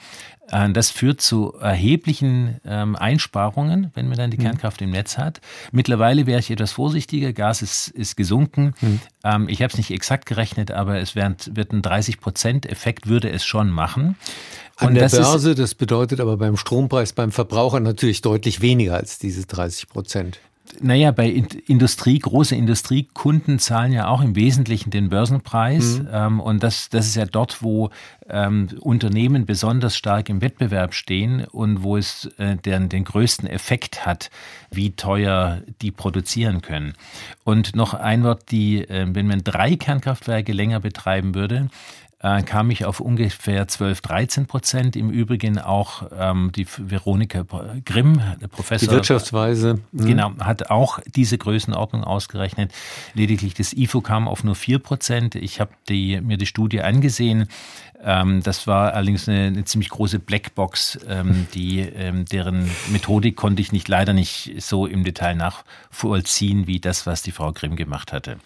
[0.51, 4.43] Äh, das führt zu erheblichen ähm, Einsparungen, wenn man dann die mhm.
[4.43, 5.41] Kernkraft im Netz hat.
[5.73, 7.33] Mittlerweile wäre ich etwas vorsichtiger.
[7.33, 8.75] Gas ist, ist gesunken.
[8.81, 9.01] Mhm.
[9.25, 13.07] Ähm, ich habe es nicht exakt gerechnet, aber es wird, wird ein 30 Prozent Effekt
[13.07, 14.17] würde es schon machen.
[14.77, 19.19] An der das Börse, das bedeutet aber beim Strompreis beim Verbraucher natürlich deutlich weniger als
[19.19, 20.39] diese 30 Prozent.
[20.81, 26.01] Naja, bei Industrie, große Industriekunden zahlen ja auch im Wesentlichen den Börsenpreis.
[26.01, 26.09] Mhm.
[26.13, 27.91] Ähm, und das, das ist ja dort, wo
[28.29, 34.07] ähm, Unternehmen besonders stark im Wettbewerb stehen und wo es äh, den, den größten Effekt
[34.07, 34.31] hat,
[34.71, 36.95] wie teuer die produzieren können.
[37.45, 41.69] Und noch ein Wort, die, äh, wenn man drei Kernkraftwerke länger betreiben würde,
[42.21, 44.97] äh, kam ich auf ungefähr 12, 13 Prozent.
[44.97, 47.45] Im Übrigen auch ähm, die Veronika
[47.85, 48.89] Grimm, Professor.
[48.89, 49.79] Die Wirtschaftsweise.
[49.93, 50.07] Mhm.
[50.07, 52.73] Genau, hat auch diese Größenordnung ausgerechnet.
[53.15, 55.37] Lediglich das IFO kam auf nur 4 Prozent.
[55.37, 57.49] Ich habe die, mir die Studie angesehen.
[58.03, 63.63] Ähm, das war allerdings eine, eine ziemlich große Blackbox, ähm, die, ähm, deren Methodik konnte
[63.63, 68.13] ich nicht leider nicht so im Detail nachvollziehen wie das, was die Frau Grimm gemacht
[68.13, 68.39] hatte.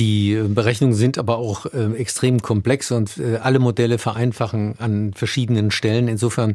[0.00, 5.70] Die Berechnungen sind aber auch äh, extrem komplex und äh, alle Modelle vereinfachen an verschiedenen
[5.70, 6.08] Stellen.
[6.08, 6.54] Insofern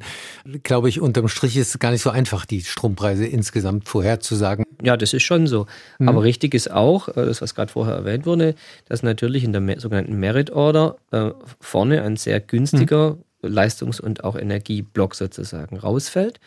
[0.64, 4.66] glaube ich, unterm Strich ist es gar nicht so einfach, die Strompreise insgesamt vorherzusagen.
[4.82, 5.68] Ja, das ist schon so.
[6.00, 6.10] Mhm.
[6.10, 8.56] Aber richtig ist auch, äh, das was gerade vorher erwähnt wurde,
[8.90, 11.30] dass natürlich in der sogenannten Merit Order äh,
[11.60, 13.54] vorne ein sehr günstiger mhm.
[13.54, 16.40] Leistungs- und auch Energieblock sozusagen rausfällt.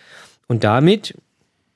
[0.49, 1.15] Und damit,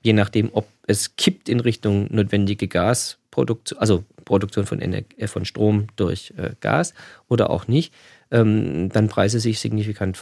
[0.02, 4.02] je nachdem, ob es kippt in Richtung notwendige Gasproduktion, also
[4.33, 6.95] Produktion von, Energie, äh, von Strom durch äh, Gas
[7.29, 7.92] oder auch nicht,
[8.31, 10.16] ähm, dann Preise sich signifikant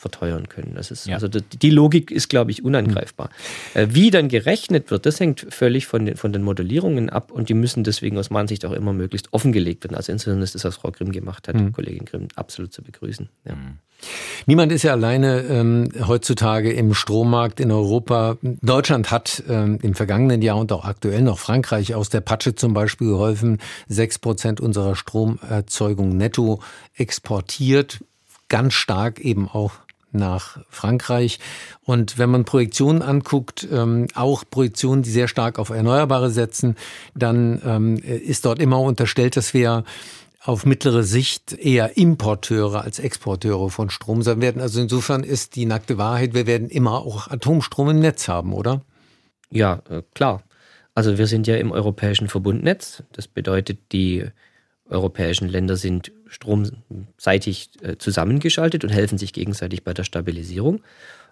[0.00, 0.72] verteuern können.
[0.74, 1.14] Das ist, ja.
[1.14, 3.28] Also die Logik ist, glaube ich, unangreifbar.
[3.74, 3.94] Mhm.
[3.94, 7.54] Wie dann gerechnet wird, das hängt völlig von den, von den Modellierungen ab und die
[7.54, 9.96] müssen deswegen aus meiner Sicht auch immer möglichst offengelegt werden.
[9.96, 11.72] Also insofern ist das, was Frau Grimm gemacht hat, mhm.
[11.72, 13.28] Kollegin Grimm, absolut zu begrüßen.
[13.44, 13.54] Ja.
[13.54, 13.78] Mhm.
[14.46, 18.38] Niemand ist ja alleine ähm, heutzutage im Strommarkt in Europa.
[18.40, 22.72] Deutschland hat ähm, im vergangenen Jahr und auch aktuell noch Frankreich aus der Patsche zum
[22.72, 26.62] Beispiel geholfen, sechs Prozent unserer Stromerzeugung netto
[26.94, 28.02] exportiert,
[28.48, 29.72] ganz stark eben auch
[30.12, 31.38] nach Frankreich.
[31.82, 36.76] Und wenn man Projektionen anguckt, ähm, auch Projektionen, die sehr stark auf Erneuerbare setzen,
[37.14, 39.84] dann ähm, ist dort immer unterstellt, dass wir
[40.42, 44.62] auf mittlere Sicht eher Importeure als Exporteure von Strom sein werden.
[44.62, 48.82] Also insofern ist die nackte Wahrheit, wir werden immer auch Atomstrom im Netz haben, oder?
[49.50, 50.42] Ja, äh, klar.
[50.94, 53.02] Also wir sind ja im europäischen Verbundnetz.
[53.12, 54.24] Das bedeutet, die
[54.90, 60.82] europäischen Länder sind stromseitig äh, zusammengeschaltet und helfen sich gegenseitig bei der Stabilisierung.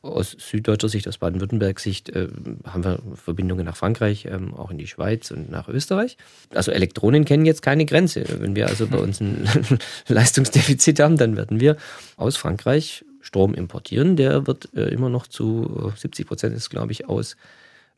[0.01, 2.29] Aus süddeutscher Sicht, aus Baden-Württemberg-Sicht äh,
[2.65, 6.17] haben wir Verbindungen nach Frankreich, ähm, auch in die Schweiz und nach Österreich.
[6.55, 8.25] Also Elektronen kennen jetzt keine Grenze.
[8.39, 9.49] Wenn wir also bei uns ein
[10.09, 11.77] Leistungsdefizit haben, dann werden wir
[12.17, 14.15] aus Frankreich Strom importieren.
[14.15, 17.37] Der wird äh, immer noch zu 70 äh, Prozent, ist glaube ich, aus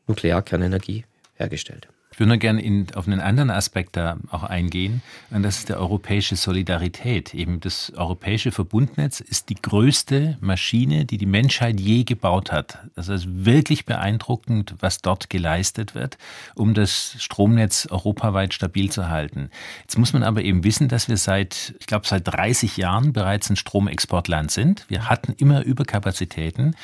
[0.07, 1.87] Nuklearkernenergie hergestellt.
[2.21, 5.69] Ich würde nur gerne in, auf einen anderen Aspekt da auch eingehen, und das ist
[5.69, 7.33] der europäische Solidarität.
[7.33, 12.77] Eben das europäische Verbundnetz ist die größte Maschine, die die Menschheit je gebaut hat.
[12.93, 16.19] Das ist wirklich beeindruckend, was dort geleistet wird,
[16.53, 19.49] um das Stromnetz europaweit stabil zu halten.
[19.81, 23.49] Jetzt muss man aber eben wissen, dass wir seit, ich glaube, seit 30 Jahren bereits
[23.49, 24.85] ein Stromexportland sind.
[24.89, 26.75] Wir hatten immer Überkapazitäten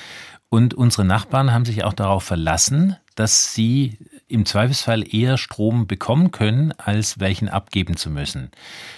[0.50, 6.32] und unsere Nachbarn haben sich auch darauf verlassen, dass sie im Zweifelsfall eher Strom bekommen
[6.32, 8.52] können, als welchen abgeben zu müssen.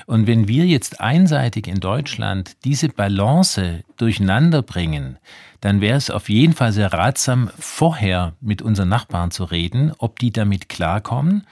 [0.06, 5.18] Und wenn wir jetzt einseitig in Deutschland diese Balance durcheinander bringen,
[5.62, 10.20] dann wäre es auf jeden Fall sehr ratsam, vorher mit unseren Nachbarn zu reden, ob
[10.20, 11.46] die damit klarkommen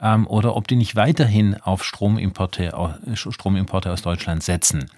[0.00, 2.72] ähm, oder ob die nicht weiterhin auf Stromimporte,
[3.14, 4.90] Stromimporte aus Deutschland setzen.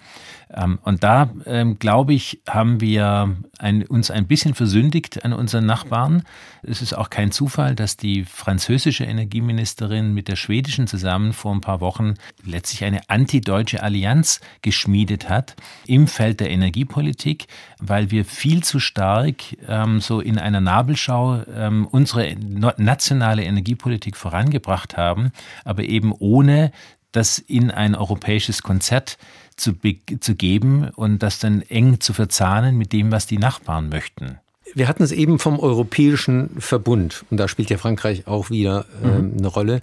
[0.53, 5.65] Ähm, und da, ähm, glaube ich, haben wir ein, uns ein bisschen versündigt an unseren
[5.65, 6.23] Nachbarn.
[6.61, 11.61] Es ist auch kein Zufall, dass die französische Energieministerin mit der schwedischen zusammen vor ein
[11.61, 15.55] paar Wochen letztlich eine antideutsche Allianz geschmiedet hat
[15.87, 17.47] im Feld der Energiepolitik,
[17.79, 19.35] weil wir viel zu stark
[19.67, 25.31] ähm, so in einer Nabelschau ähm, unsere nationale Energiepolitik vorangebracht haben,
[25.63, 26.71] aber eben ohne
[27.15, 29.17] das in ein europäisches Konzert
[29.57, 29.73] zu,
[30.19, 34.39] zu geben und das dann eng zu verzahnen mit dem, was die Nachbarn möchten.
[34.73, 39.07] Wir hatten es eben vom Europäischen Verbund und da spielt ja Frankreich auch wieder äh,
[39.07, 39.37] mhm.
[39.37, 39.81] eine Rolle.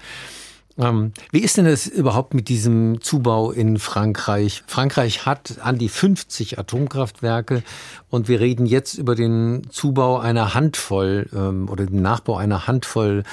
[0.79, 4.63] Ähm, wie ist denn das überhaupt mit diesem Zubau in Frankreich?
[4.67, 7.63] Frankreich hat an die 50 Atomkraftwerke
[8.09, 13.25] und wir reden jetzt über den Zubau einer Handvoll ähm, oder den Nachbau einer Handvoll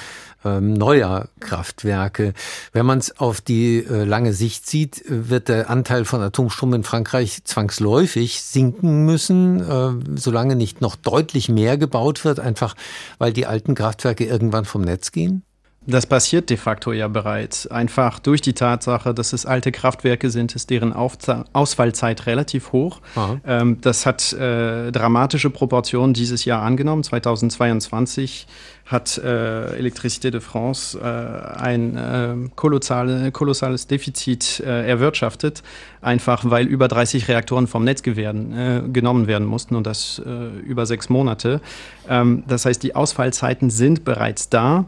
[0.44, 2.34] ähm, neuer Kraftwerke.
[2.72, 6.84] Wenn man es auf die äh, lange Sicht sieht, wird der Anteil von Atomstrom in
[6.84, 12.74] Frankreich zwangsläufig sinken müssen, äh, solange nicht noch deutlich mehr gebaut wird, einfach
[13.18, 15.42] weil die alten Kraftwerke irgendwann vom Netz gehen?
[15.86, 17.66] Das passiert de facto ja bereits.
[17.66, 23.00] Einfach durch die Tatsache, dass es alte Kraftwerke sind, ist deren Aufza Ausfallzeit relativ hoch.
[23.46, 27.02] Ähm, das hat äh, dramatische Proportionen dieses Jahr angenommen.
[27.02, 28.46] 2022
[28.84, 35.62] hat äh, Electricité de France äh, ein äh, kolossale, kolossales Defizit äh, erwirtschaftet,
[36.02, 40.58] einfach weil über 30 Reaktoren vom Netz werden, äh, genommen werden mussten und das äh,
[40.60, 41.62] über sechs Monate.
[42.06, 44.84] Ähm, das heißt, die Ausfallzeiten sind bereits da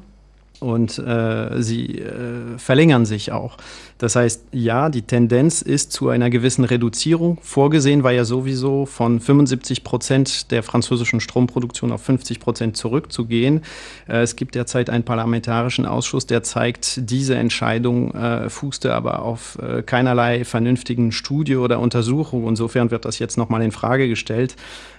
[0.62, 3.56] und äh, sie äh, verlängern sich auch.
[3.98, 7.38] Das heißt, ja, die Tendenz ist zu einer gewissen Reduzierung.
[7.42, 13.62] Vorgesehen war ja sowieso von 75 Prozent der französischen Stromproduktion auf 50 Prozent zurückzugehen.
[14.08, 19.58] Äh, es gibt derzeit einen parlamentarischen Ausschuss, der zeigt, diese Entscheidung äh, fußte aber auf
[19.60, 22.46] äh, keinerlei vernünftigen Studie oder Untersuchung.
[22.48, 24.56] Insofern wird das jetzt nochmal in Frage gestellt.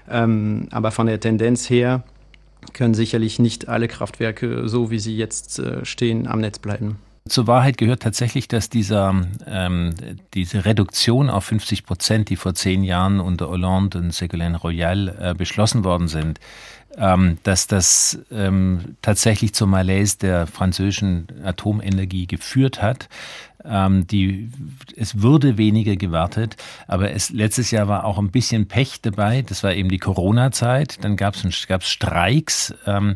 [0.10, 2.04] Ähm, aber von der Tendenz her
[2.74, 6.98] können sicherlich nicht alle Kraftwerke, so wie sie jetzt äh, stehen, am Netz bleiben.
[7.28, 9.16] Zur Wahrheit gehört tatsächlich, dass dieser,
[9.48, 9.94] ähm,
[10.34, 15.34] diese Reduktion auf 50 Prozent, die vor zehn Jahren unter Hollande und Ségolène Royal äh,
[15.34, 16.42] beschlossen worden sind,
[16.98, 23.10] ähm, dass das ähm, tatsächlich zur Malaise der französischen Atomenergie geführt hat.
[23.66, 24.50] Ähm, die,
[24.98, 29.42] es wurde weniger gewartet, aber es, letztes Jahr war auch ein bisschen Pech dabei.
[29.42, 31.04] Das war eben die Corona-Zeit.
[31.04, 31.44] Dann gab es
[31.88, 33.16] Streiks ähm,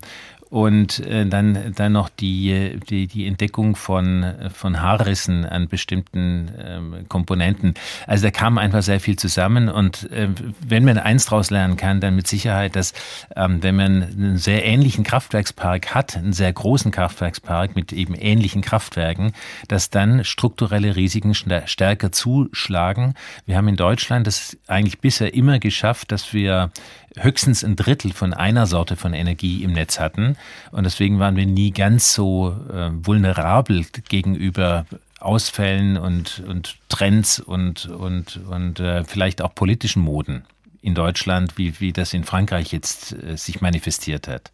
[0.50, 7.06] und äh, dann, dann noch die, die, die Entdeckung von, von Haarrissen an bestimmten ähm,
[7.10, 7.74] Komponenten.
[8.06, 10.30] Also da kam einfach sehr viel zusammen und äh,
[10.66, 12.94] wenn man eins daraus lernen kann, dann mit Sicherheit, dass
[13.36, 18.62] ähm, wenn man einen sehr ähnlichen Kraftwerkspark hat, einen sehr großen Kraftwerkspark mit eben ähnlichen
[18.62, 19.34] Kraftwerken,
[19.68, 23.14] dass dann strukturelle Risiken stärker zuschlagen.
[23.46, 26.72] Wir haben in Deutschland das eigentlich bisher immer geschafft, dass wir
[27.15, 30.36] höchstens ein Drittel von einer Sorte von Energie im Netz hatten.
[30.72, 34.86] Und deswegen waren wir nie ganz so äh, vulnerabel gegenüber
[35.20, 40.43] Ausfällen und, und Trends und, und, und äh, vielleicht auch politischen Moden
[40.82, 44.52] in Deutschland, wie, wie das in Frankreich jetzt äh, sich manifestiert hat.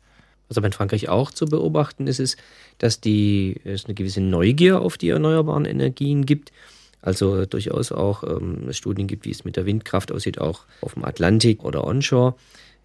[0.48, 2.38] Was aber in Frankreich auch zu beobachten ist, ist,
[2.78, 6.52] dass die, es eine gewisse Neugier auf die erneuerbaren Energien gibt.
[7.04, 11.04] Also durchaus auch ähm, Studien gibt, wie es mit der Windkraft aussieht, auch auf dem
[11.04, 12.36] Atlantik oder onshore.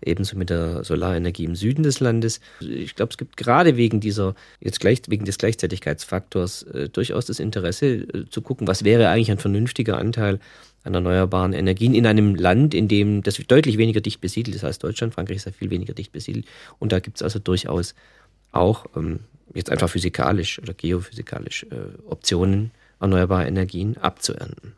[0.04, 2.40] Ebenso mit der Solarenergie im Süden des Landes.
[2.60, 7.40] Ich glaube, es gibt gerade wegen dieser, jetzt gleich, wegen des Gleichzeitigkeitsfaktors äh, durchaus das
[7.40, 10.40] Interesse äh, zu gucken, was wäre eigentlich ein vernünftiger Anteil
[10.84, 14.78] an erneuerbaren Energien in einem Land, in dem das deutlich weniger dicht besiedelt ist als
[14.78, 15.14] Deutschland.
[15.14, 16.46] Frankreich ist ja viel weniger dicht besiedelt.
[16.78, 17.94] Und da gibt es also durchaus
[18.52, 19.20] auch ähm,
[19.54, 24.74] jetzt einfach physikalisch oder geophysikalisch äh, Optionen, erneuerbare Energien abzuernten.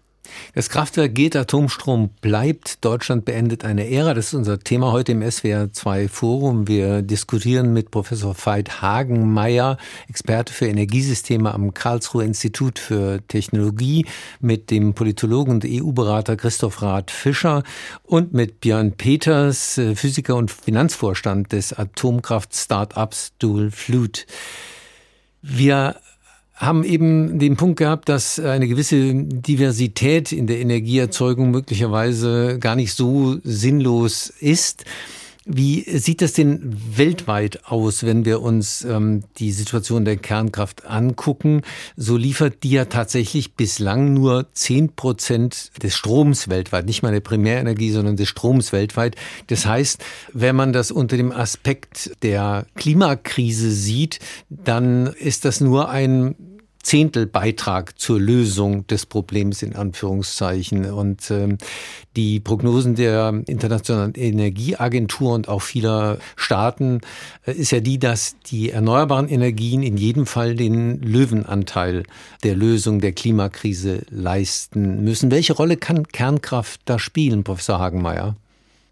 [0.55, 2.85] Das Kraftwerk geht, Atomstrom bleibt.
[2.85, 4.15] Deutschland beendet eine Ära.
[4.15, 6.69] Das ist unser Thema heute im SWR 2 Forum.
[6.69, 9.77] Wir diskutieren mit Professor Veit Hagenmeier,
[10.09, 14.07] Experte für Energiesysteme am Karlsruher Institut für Technologie,
[14.41, 17.63] mit dem Politologen und EU-Berater Christoph Rath Fischer
[18.03, 24.23] und mit Björn Peters, Physiker und Finanzvorstand des Atomkraft-Startups Dual Flute.
[25.43, 25.97] Wir
[26.61, 32.93] haben eben den Punkt gehabt, dass eine gewisse Diversität in der Energieerzeugung möglicherweise gar nicht
[32.93, 34.85] so sinnlos ist.
[35.47, 41.63] Wie sieht das denn weltweit aus, wenn wir uns ähm, die Situation der Kernkraft angucken?
[41.97, 47.21] So liefert die ja tatsächlich bislang nur zehn Prozent des Stroms weltweit, nicht mal der
[47.21, 49.17] Primärenergie, sondern des Stroms weltweit.
[49.47, 54.19] Das heißt, wenn man das unter dem Aspekt der Klimakrise sieht,
[54.51, 56.37] dann ist das nur ein
[56.83, 60.91] Zehntelbeitrag zur Lösung des Problems in Anführungszeichen.
[60.91, 61.59] Und ähm,
[62.17, 67.01] die Prognosen der Internationalen Energieagentur und auch vieler Staaten
[67.47, 72.05] äh, ist ja die, dass die erneuerbaren Energien in jedem Fall den Löwenanteil
[72.43, 75.31] der Lösung der Klimakrise leisten müssen.
[75.31, 78.37] Welche Rolle kann Kernkraft da spielen, Professor Hagenmeier?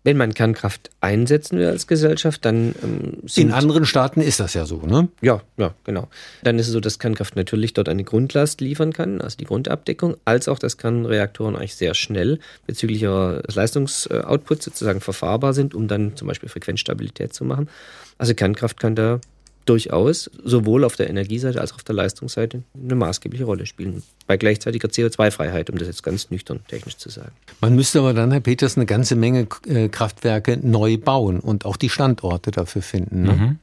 [0.09, 4.65] Wenn man Kernkraft einsetzen will als Gesellschaft, dann ähm, In anderen Staaten ist das ja
[4.65, 5.09] so, ne?
[5.21, 6.09] Ja, ja, genau.
[6.43, 10.17] Dann ist es so, dass Kernkraft natürlich dort eine Grundlast liefern kann, also die Grundabdeckung,
[10.25, 16.17] als auch, dass Kernreaktoren eigentlich sehr schnell bezüglich ihres Leistungsoutputs sozusagen verfahrbar sind, um dann
[16.17, 17.69] zum Beispiel Frequenzstabilität zu machen.
[18.17, 19.21] Also Kernkraft kann da
[19.69, 24.03] durchaus sowohl auf der Energieseite als auch auf der Leistungsseite eine maßgebliche Rolle spielen.
[24.27, 27.33] Bei gleichzeitiger CO2-Freiheit, um das jetzt ganz nüchtern technisch zu sagen.
[27.61, 31.77] Man müsste aber dann, Herr Peters, eine ganze Menge äh, Kraftwerke neu bauen und auch
[31.77, 33.23] die Standorte dafür finden.
[33.23, 33.33] Ne?
[33.33, 33.59] Mhm.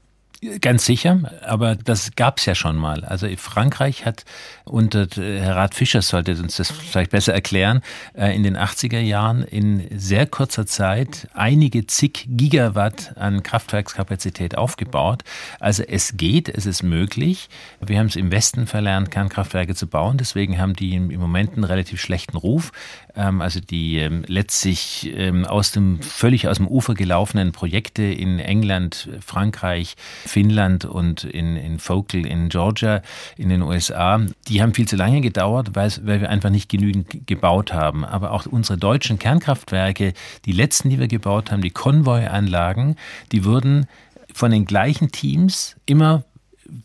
[0.61, 3.05] Ganz sicher, aber das gab es ja schon mal.
[3.05, 4.25] Also Frankreich hat
[4.65, 7.81] unter Herr Rat Fischer sollte uns das vielleicht besser erklären,
[8.13, 15.23] äh, in den 80er Jahren in sehr kurzer Zeit einige zig Gigawatt an Kraftwerkskapazität aufgebaut.
[15.59, 17.49] Also es geht, es ist möglich.
[17.79, 21.63] Wir haben es im Westen verlernt, Kernkraftwerke zu bauen, deswegen haben die im Moment einen
[21.63, 22.71] relativ schlechten Ruf.
[23.15, 28.39] Ähm, also die ähm, letztlich ähm, aus dem völlig aus dem Ufer gelaufenen Projekte in
[28.39, 33.01] England, Frankreich, Finnland und in, in Focal in Georgia
[33.37, 37.73] in den USA, die haben viel zu lange gedauert, weil, wir einfach nicht genügend gebaut
[37.73, 38.03] haben.
[38.03, 40.13] Aber auch unsere deutschen Kernkraftwerke,
[40.45, 42.95] die letzten, die wir gebaut haben, die Konvoyanlagen,
[43.31, 43.87] die wurden
[44.33, 46.23] von den gleichen Teams immer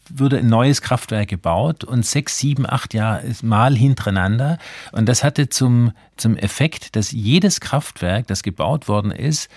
[0.08, 4.58] würde ein neues Kraftwerk gebaut und sechs, sieben, acht Jahre mal hintereinander.
[4.92, 9.48] Und das hatte zum, zum Effekt, dass jedes Kraftwerk, das gebaut worden ist,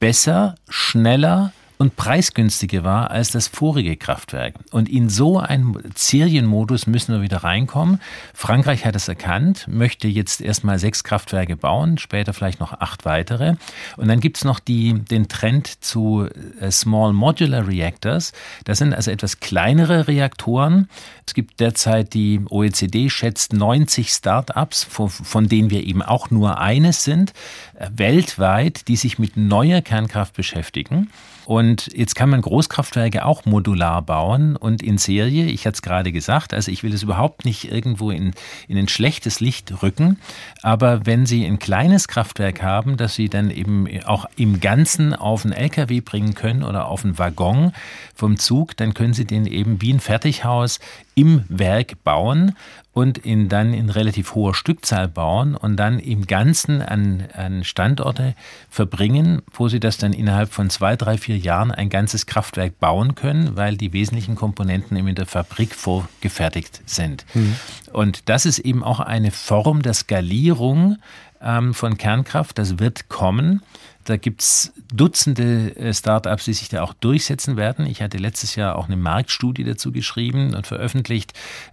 [0.00, 4.54] besser, schneller und preisgünstiger war als das vorige Kraftwerk.
[4.70, 8.00] Und in so einen Serienmodus müssen wir wieder reinkommen.
[8.34, 13.56] Frankreich hat es erkannt, möchte jetzt erstmal sechs Kraftwerke bauen, später vielleicht noch acht weitere.
[13.96, 16.28] Und dann gibt es noch die, den Trend zu
[16.60, 18.32] äh, Small Modular Reactors.
[18.64, 20.88] Das sind also etwas kleinere Reaktoren.
[21.26, 27.04] Es gibt derzeit die OECD schätzt 90 Start-ups, von, denen wir eben auch nur eines
[27.04, 27.32] sind,
[27.74, 31.10] äh, weltweit, die sich mit neuer Kernkraft beschäftigen.
[31.44, 35.46] Und jetzt kann man Großkraftwerke auch modular bauen und in Serie.
[35.46, 38.32] Ich hatte es gerade gesagt, also ich will es überhaupt nicht irgendwo in,
[38.68, 40.18] in ein schlechtes Licht rücken.
[40.62, 45.44] Aber wenn Sie ein kleines Kraftwerk haben, das Sie dann eben auch im Ganzen auf
[45.44, 47.72] einen LKW bringen können oder auf einen Waggon
[48.14, 50.78] vom Zug, dann können Sie den eben wie ein Fertighaus
[51.14, 52.54] im Werk bauen
[52.92, 58.34] und ihn dann in relativ hoher Stückzahl bauen und dann im Ganzen an, an Standorte
[58.68, 63.14] verbringen, wo sie das dann innerhalb von zwei, drei, vier Jahren ein ganzes Kraftwerk bauen
[63.14, 67.24] können, weil die wesentlichen Komponenten eben in der Fabrik vorgefertigt sind.
[67.32, 67.56] Mhm.
[67.92, 70.98] Und das ist eben auch eine Form der Skalierung
[71.42, 72.58] ähm, von Kernkraft.
[72.58, 73.62] Das wird kommen.
[74.04, 77.86] Da gibt es Dutzende äh, Startups, die sich da auch durchsetzen werden.
[77.86, 81.32] Ich hatte letztes Jahr auch eine Marktstudie dazu geschrieben und veröffentlicht.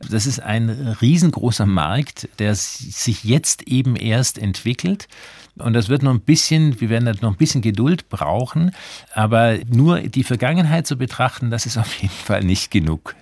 [0.09, 5.07] Das ist ein riesengroßer Markt, der sich jetzt eben erst entwickelt.
[5.57, 8.71] Und das wird noch ein bisschen, wir werden da noch ein bisschen Geduld brauchen.
[9.13, 13.15] Aber nur die Vergangenheit zu betrachten, das ist auf jeden Fall nicht genug.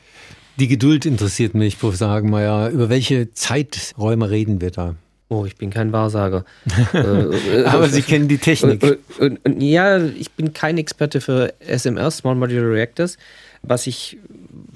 [0.60, 2.70] Die Geduld interessiert mich, Professor Hagenmeier.
[2.70, 4.96] Über welche Zeiträume reden wir da?
[5.30, 6.46] Oh, ich bin kein Wahrsager.
[6.94, 8.82] Äh, Aber Sie kennen die Technik.
[8.84, 13.18] Und, und, und, ja, ich bin kein Experte für SMR, Small Modular Reactors.
[13.62, 14.18] Was ich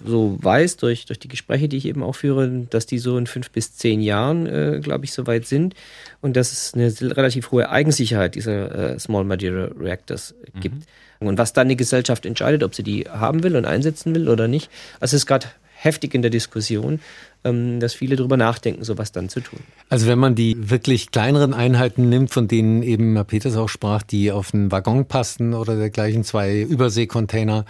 [0.06, 3.28] so weiß durch, durch die Gespräche, die ich eben auch führe, dass die so in
[3.28, 5.76] fünf bis zehn Jahren, äh, glaube ich, soweit sind
[6.22, 10.76] und dass es eine relativ hohe Eigensicherheit dieser äh, Small Modular Reactors gibt.
[11.20, 11.28] Mhm.
[11.28, 14.48] Und was dann die Gesellschaft entscheidet, ob sie die haben will und einsetzen will oder
[14.48, 14.72] nicht.
[15.00, 15.48] Also es ist gerade
[15.82, 17.00] heftig in der Diskussion.
[17.44, 19.62] Ähm, dass viele darüber nachdenken, sowas dann zu tun.
[19.90, 24.04] Also wenn man die wirklich kleineren Einheiten nimmt, von denen eben Herr Peters auch sprach,
[24.04, 27.66] die auf einen Waggon passen oder dergleichen zwei Überseekontainer,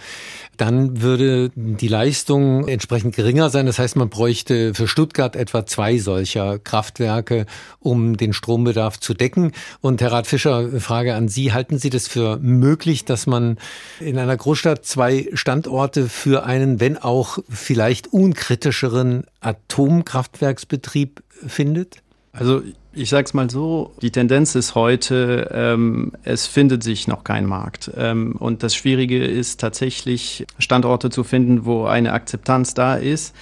[0.58, 3.64] dann würde die Leistung entsprechend geringer sein.
[3.64, 7.46] Das heißt, man bräuchte für Stuttgart etwa zwei solcher Kraftwerke,
[7.80, 9.52] um den Strombedarf zu decken.
[9.80, 13.56] Und Herr Rat Fischer, Frage an Sie, halten Sie das für möglich, dass man
[14.00, 22.02] in einer Großstadt zwei Standorte für einen, wenn auch vielleicht unkritischeren Atomkraftwerksbetrieb findet?
[22.32, 22.62] Also
[22.94, 27.46] ich sage es mal so, die Tendenz ist heute, ähm, es findet sich noch kein
[27.46, 27.90] Markt.
[27.96, 33.34] Ähm, und das Schwierige ist tatsächlich, Standorte zu finden, wo eine Akzeptanz da ist.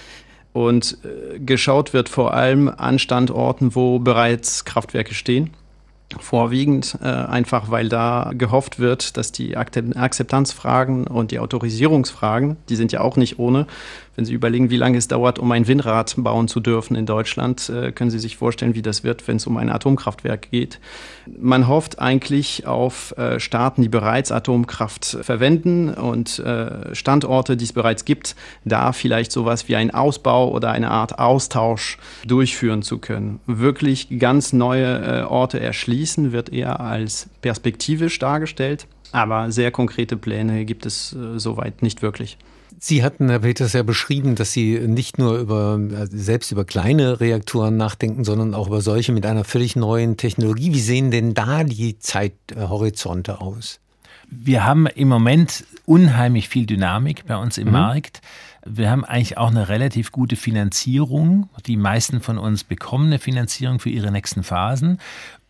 [0.52, 5.50] Und äh, geschaut wird vor allem an Standorten, wo bereits Kraftwerke stehen
[6.18, 12.92] vorwiegend, äh, einfach weil da gehofft wird, dass die Akzeptanzfragen und die Autorisierungsfragen, die sind
[12.92, 13.66] ja auch nicht ohne,
[14.16, 17.68] wenn Sie überlegen, wie lange es dauert, um ein Windrad bauen zu dürfen in Deutschland,
[17.68, 20.80] äh, können Sie sich vorstellen, wie das wird, wenn es um ein Atomkraftwerk geht.
[21.26, 27.72] Man hofft eigentlich auf äh, Staaten, die bereits Atomkraft verwenden und äh, Standorte, die es
[27.72, 33.40] bereits gibt, da vielleicht sowas wie ein Ausbau oder eine Art Austausch durchführen zu können.
[33.46, 40.86] Wirklich ganz neue Orte erschließen wird eher als perspektivisch dargestellt, aber sehr konkrete Pläne gibt
[40.86, 42.36] es soweit nicht wirklich.
[42.82, 47.20] Sie hatten, Herr Peters, ja beschrieben, dass Sie nicht nur über, also selbst über kleine
[47.20, 50.72] Reaktoren nachdenken, sondern auch über solche mit einer völlig neuen Technologie.
[50.72, 53.80] Wie sehen denn da die Zeithorizonte aus?
[54.30, 57.72] Wir haben im Moment unheimlich viel Dynamik bei uns im mhm.
[57.72, 58.22] Markt.
[58.64, 61.50] Wir haben eigentlich auch eine relativ gute Finanzierung.
[61.66, 64.98] Die meisten von uns bekommen eine Finanzierung für ihre nächsten Phasen.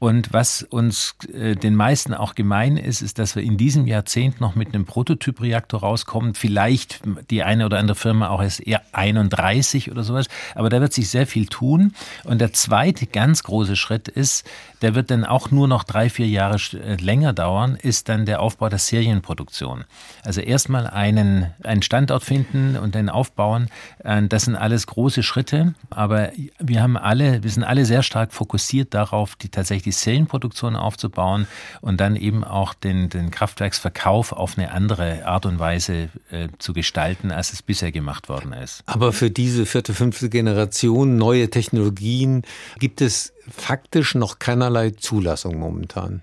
[0.01, 4.41] Und was uns äh, den meisten auch gemein ist, ist, dass wir in diesem Jahrzehnt
[4.41, 6.33] noch mit einem Prototypreaktor rauskommen.
[6.33, 10.29] Vielleicht die eine oder andere Firma auch erst eher 31 oder sowas.
[10.55, 11.93] Aber da wird sich sehr viel tun.
[12.25, 14.49] Und der zweite ganz große Schritt ist,
[14.81, 18.41] der wird dann auch nur noch drei, vier Jahre äh, länger dauern, ist dann der
[18.41, 19.85] Aufbau der Serienproduktion.
[20.25, 23.69] Also erstmal einen, einen Standort finden und dann aufbauen.
[24.03, 25.75] Äh, das sind alles große Schritte.
[25.91, 30.77] Aber wir haben alle, wir sind alle sehr stark fokussiert darauf, die tatsächlich die Zellenproduktion
[30.77, 31.47] aufzubauen
[31.81, 36.73] und dann eben auch den, den Kraftwerksverkauf auf eine andere Art und Weise äh, zu
[36.73, 38.83] gestalten, als es bisher gemacht worden ist.
[38.87, 42.43] Aber für diese vierte, fünfte Generation neue Technologien
[42.79, 46.23] gibt es faktisch noch keinerlei Zulassung momentan.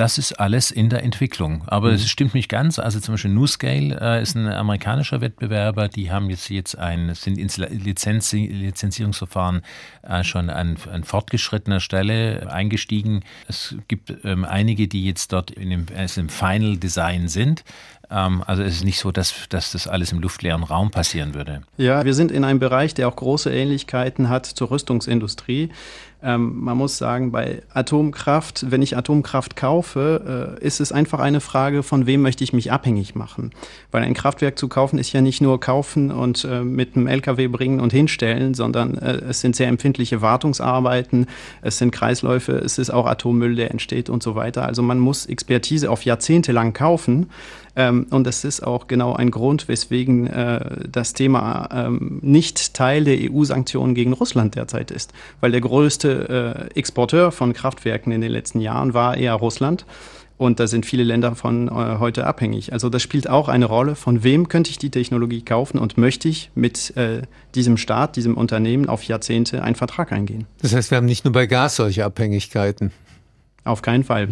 [0.00, 1.62] Das ist alles in der Entwicklung.
[1.66, 1.96] Aber mhm.
[1.96, 2.78] es stimmt nicht ganz.
[2.78, 5.88] Also zum Beispiel NewScale äh, ist ein amerikanischer Wettbewerber.
[5.88, 9.60] Die haben jetzt, jetzt ein, sind ins Lizenz, Lizenzierungsverfahren
[10.00, 13.24] äh, schon an, an fortgeschrittener Stelle eingestiegen.
[13.46, 17.62] Es gibt ähm, einige, die jetzt dort in dem, also im Final Design sind.
[18.10, 21.60] Ähm, also es ist nicht so, dass, dass das alles im luftleeren Raum passieren würde.
[21.76, 25.68] Ja, wir sind in einem Bereich, der auch große Ähnlichkeiten hat zur Rüstungsindustrie.
[26.22, 31.40] Ähm, man muss sagen, bei Atomkraft, wenn ich Atomkraft kaufe, äh, ist es einfach eine
[31.40, 33.52] Frage, von wem möchte ich mich abhängig machen.
[33.90, 37.48] Weil ein Kraftwerk zu kaufen ist ja nicht nur kaufen und äh, mit einem LKW
[37.48, 41.26] bringen und hinstellen, sondern äh, es sind sehr empfindliche Wartungsarbeiten,
[41.62, 44.66] es sind Kreisläufe, es ist auch Atommüll, der entsteht und so weiter.
[44.66, 47.30] Also man muss Expertise auf Jahrzehnte lang kaufen.
[47.76, 53.04] Ähm, und das ist auch genau ein Grund, weswegen äh, das Thema ähm, nicht Teil
[53.04, 55.12] der EU-Sanktionen gegen Russland derzeit ist.
[55.40, 59.84] Weil der größte äh, Exporteur von Kraftwerken in den letzten Jahren war eher Russland.
[60.40, 62.72] Und da sind viele Länder von äh, heute abhängig.
[62.72, 66.28] Also das spielt auch eine Rolle, von wem könnte ich die Technologie kaufen und möchte
[66.28, 67.22] ich mit äh,
[67.54, 70.46] diesem Staat, diesem Unternehmen auf Jahrzehnte einen Vertrag eingehen.
[70.62, 72.90] Das heißt, wir haben nicht nur bei Gas solche Abhängigkeiten.
[73.62, 74.28] Auf keinen Fall.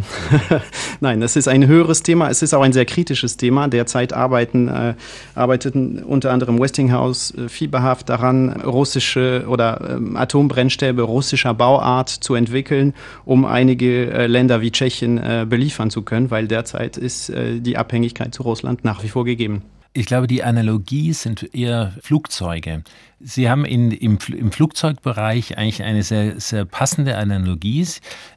[1.00, 2.30] Nein, das ist ein höheres Thema.
[2.30, 3.68] Es ist auch ein sehr kritisches Thema.
[3.68, 4.94] Derzeit arbeiten, äh,
[5.34, 12.94] arbeiteten unter anderem Westinghouse äh, fieberhaft daran, russische oder äh, Atombrennstäbe russischer Bauart zu entwickeln,
[13.26, 17.76] um einige äh, Länder wie Tschechien äh, beliefern zu können, weil derzeit ist äh, die
[17.76, 19.62] Abhängigkeit zu Russland nach wie vor gegeben.
[19.92, 22.82] Ich glaube, die Analogie sind eher Flugzeuge.
[23.20, 27.86] Sie haben in, im, im Flugzeugbereich eigentlich eine sehr, sehr passende Analogie.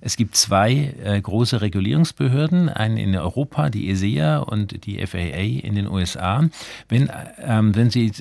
[0.01, 5.75] Es gibt zwei äh, große Regulierungsbehörden, einen in Europa, die ESEA und die FAA in
[5.75, 6.47] den USA.
[6.89, 7.09] Wenn,
[7.39, 8.11] ähm, wenn Sie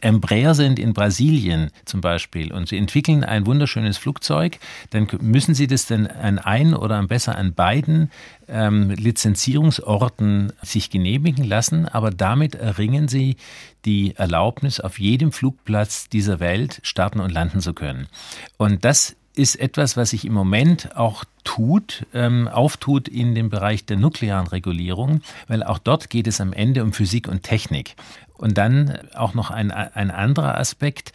[0.00, 4.58] Embraer sind in Brasilien zum Beispiel und sie entwickeln ein wunderschönes Flugzeug,
[4.90, 8.10] dann müssen sie das dann an ein oder besser an beiden
[8.48, 13.36] ähm, Lizenzierungsorten sich genehmigen lassen, aber damit erringen sie
[13.84, 18.08] die Erlaubnis, auf jedem Flugplatz dieser Welt starten und landen zu können.
[18.56, 23.86] Und das ist etwas, was sich im Moment auch tut, ähm, auftut in dem Bereich
[23.86, 27.94] der nuklearen Regulierung, weil auch dort geht es am Ende um Physik und Technik.
[28.34, 31.12] Und dann auch noch ein, ein anderer Aspekt.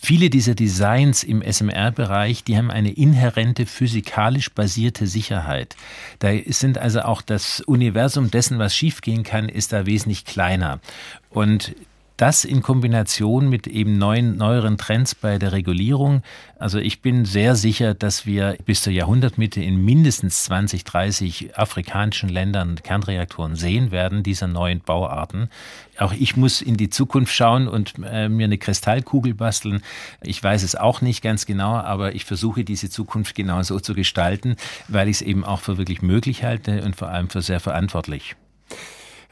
[0.00, 5.76] Viele dieser Designs im SMR-Bereich, die haben eine inhärente physikalisch basierte Sicherheit.
[6.18, 10.80] Da sind also auch das Universum dessen, was schiefgehen kann, ist da wesentlich kleiner.
[11.28, 11.74] Und
[12.22, 16.22] das in Kombination mit eben neuen, neueren Trends bei der Regulierung.
[16.56, 22.28] Also ich bin sehr sicher, dass wir bis zur Jahrhundertmitte in mindestens 20, 30 afrikanischen
[22.28, 25.50] Ländern Kernreaktoren sehen werden, dieser neuen Bauarten.
[25.98, 29.82] Auch ich muss in die Zukunft schauen und äh, mir eine Kristallkugel basteln.
[30.22, 33.94] Ich weiß es auch nicht ganz genau, aber ich versuche diese Zukunft genau so zu
[33.94, 34.54] gestalten,
[34.86, 38.36] weil ich es eben auch für wirklich möglich halte und vor allem für sehr verantwortlich.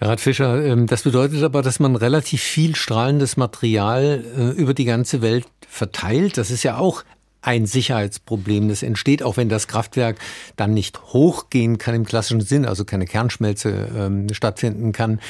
[0.00, 4.86] Herr Radfischer, ähm, das bedeutet aber, dass man relativ viel strahlendes Material äh, über die
[4.86, 6.38] ganze Welt verteilt.
[6.38, 7.04] Das ist ja auch
[7.42, 8.70] ein Sicherheitsproblem.
[8.70, 10.16] Das entsteht, auch wenn das Kraftwerk
[10.56, 15.20] dann nicht hochgehen kann im klassischen Sinn, also keine Kernschmelze ähm, stattfinden kann,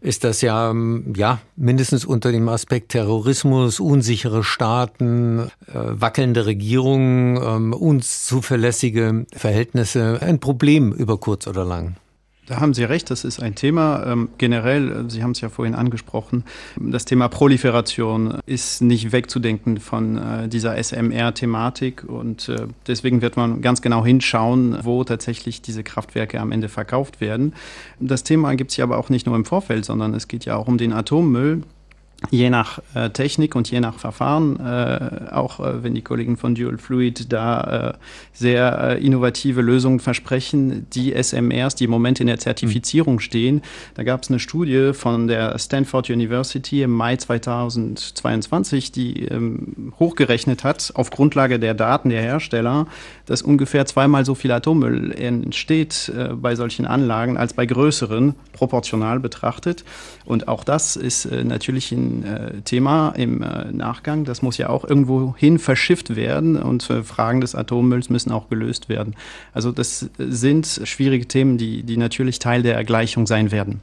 [0.00, 7.36] ist das ja, ähm, ja mindestens unter dem Aspekt Terrorismus, unsichere Staaten, äh, wackelnde Regierungen,
[7.36, 11.94] ähm, unzuverlässige Verhältnisse ein Problem über kurz oder lang.
[12.46, 14.06] Da haben Sie recht, das ist ein Thema.
[14.06, 16.44] Ähm, generell, äh, Sie haben es ja vorhin angesprochen,
[16.78, 23.62] das Thema Proliferation ist nicht wegzudenken von äh, dieser SMR-Thematik und äh, deswegen wird man
[23.62, 27.52] ganz genau hinschauen, wo tatsächlich diese Kraftwerke am Ende verkauft werden.
[27.98, 30.56] Das Thema gibt es ja aber auch nicht nur im Vorfeld, sondern es geht ja
[30.56, 31.62] auch um den Atommüll
[32.30, 36.54] je nach äh, Technik und je nach Verfahren, äh, auch äh, wenn die Kollegen von
[36.54, 37.98] Dual Fluid da äh,
[38.32, 43.62] sehr äh, innovative Lösungen versprechen, die SMRs, die im Moment in der Zertifizierung stehen.
[43.94, 50.64] Da gab es eine Studie von der Stanford University im Mai 2022, die ähm, hochgerechnet
[50.64, 52.86] hat, auf Grundlage der Daten der Hersteller,
[53.26, 59.20] dass ungefähr zweimal so viel Atommüll entsteht äh, bei solchen Anlagen als bei größeren, proportional
[59.20, 59.84] betrachtet.
[60.24, 64.24] Und auch das ist natürlich ein äh, Thema im äh, Nachgang.
[64.24, 68.48] Das muss ja auch irgendwo hin verschifft werden und äh, Fragen des Atommülls müssen auch
[68.48, 69.14] gelöst werden.
[69.52, 73.80] Also das sind schwierige Themen, die, die natürlich Teil der Gleichung sein werden.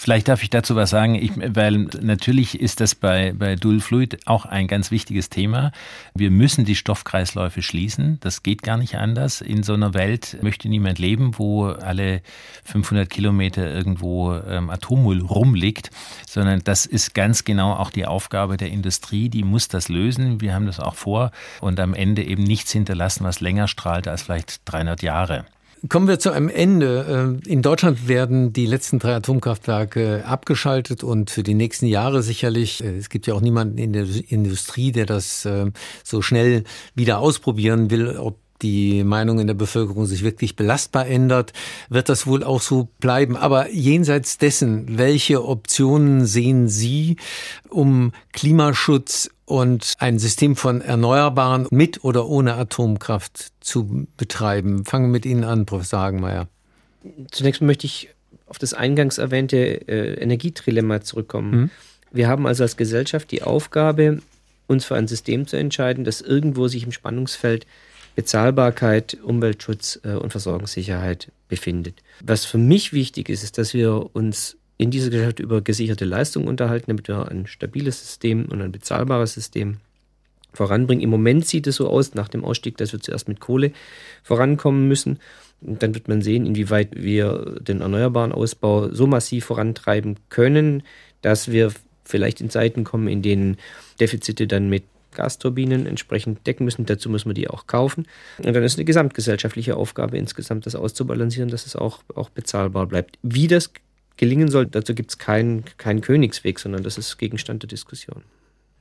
[0.00, 4.28] Vielleicht darf ich dazu was sagen, ich, weil natürlich ist das bei, bei Dual Fluid
[4.28, 5.72] auch ein ganz wichtiges Thema.
[6.14, 8.18] Wir müssen die Stoffkreisläufe schließen.
[8.20, 9.40] Das geht gar nicht anders.
[9.40, 12.22] In so einer Welt möchte niemand leben, wo alle
[12.62, 15.90] 500 Kilometer irgendwo ähm, Atommüll rumliegt,
[16.28, 19.28] sondern das ist ganz genau auch die Aufgabe der Industrie.
[19.28, 20.40] Die muss das lösen.
[20.40, 24.22] Wir haben das auch vor und am Ende eben nichts hinterlassen, was länger strahlt als
[24.22, 25.44] vielleicht 300 Jahre.
[25.88, 27.38] Kommen wir zu einem Ende.
[27.46, 32.82] Äh, in Deutschland werden die letzten drei Atomkraftwerke abgeschaltet und für die nächsten Jahre sicherlich,
[32.82, 35.70] äh, es gibt ja auch niemanden in der Industrie, der das äh,
[36.02, 36.64] so schnell
[36.94, 41.52] wieder ausprobieren will, ob die Meinung in der Bevölkerung sich wirklich belastbar ändert,
[41.90, 43.36] wird das wohl auch so bleiben.
[43.36, 47.16] Aber jenseits dessen, welche Optionen sehen Sie,
[47.68, 54.84] um Klimaschutz und ein System von Erneuerbaren mit oder ohne Atomkraft zu betreiben?
[54.84, 56.48] Fangen wir mit Ihnen an, Professor Hagenmeier.
[57.30, 58.10] Zunächst möchte ich
[58.46, 59.56] auf das eingangs erwähnte
[59.88, 61.50] äh, Energietrilemma zurückkommen.
[61.50, 61.70] Mhm.
[62.12, 64.20] Wir haben also als Gesellschaft die Aufgabe,
[64.66, 67.66] uns für ein System zu entscheiden, das irgendwo sich im Spannungsfeld
[68.16, 72.02] Bezahlbarkeit, Umweltschutz äh, und Versorgungssicherheit befindet.
[72.22, 76.48] Was für mich wichtig ist, ist, dass wir uns in dieser Gesellschaft über gesicherte Leistungen
[76.48, 79.78] unterhalten, damit wir ein stabiles System und ein bezahlbares System
[80.54, 81.02] voranbringen.
[81.02, 83.72] Im Moment sieht es so aus, nach dem Ausstieg, dass wir zuerst mit Kohle
[84.22, 85.18] vorankommen müssen.
[85.60, 90.84] Und dann wird man sehen, inwieweit wir den erneuerbaren Ausbau so massiv vorantreiben können,
[91.22, 91.72] dass wir
[92.04, 93.56] vielleicht in Zeiten kommen, in denen
[94.00, 96.86] Defizite dann mit Gasturbinen entsprechend decken müssen.
[96.86, 98.06] Dazu müssen wir die auch kaufen.
[98.38, 103.18] Und dann ist eine gesamtgesellschaftliche Aufgabe, insgesamt das auszubalancieren, dass es auch, auch bezahlbar bleibt.
[103.22, 103.72] Wie das
[104.18, 108.22] gelingen soll, dazu gibt es keinen kein Königsweg, sondern das ist Gegenstand der Diskussion.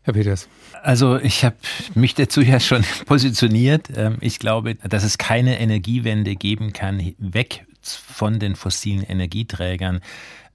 [0.07, 0.47] Herr Peters.
[0.83, 1.57] Also ich habe
[1.93, 3.89] mich dazu ja schon positioniert.
[3.95, 10.01] Ähm, ich glaube, dass es keine Energiewende geben kann, weg von den fossilen Energieträgern,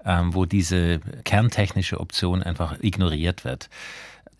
[0.04, 3.68] ähm, wo diese kerntechnische Option einfach ignoriert wird.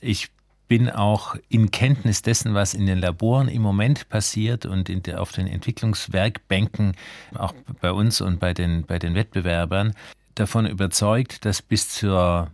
[0.01, 0.31] Ich
[0.67, 5.31] bin auch in Kenntnis dessen, was in den Laboren im Moment passiert und der, auf
[5.31, 6.97] den Entwicklungswerkbänken,
[7.35, 9.93] auch bei uns und bei den, bei den Wettbewerbern,
[10.35, 12.51] davon überzeugt, dass bis zur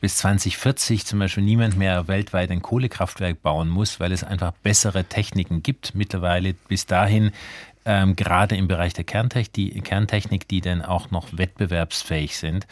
[0.00, 5.04] bis 2040 zum Beispiel niemand mehr weltweit ein Kohlekraftwerk bauen muss, weil es einfach bessere
[5.04, 5.94] Techniken gibt.
[5.94, 7.32] Mittlerweile bis dahin
[7.86, 12.66] ähm, gerade im Bereich der Kerntechnik die, Kerntechnik, die dann auch noch wettbewerbsfähig sind.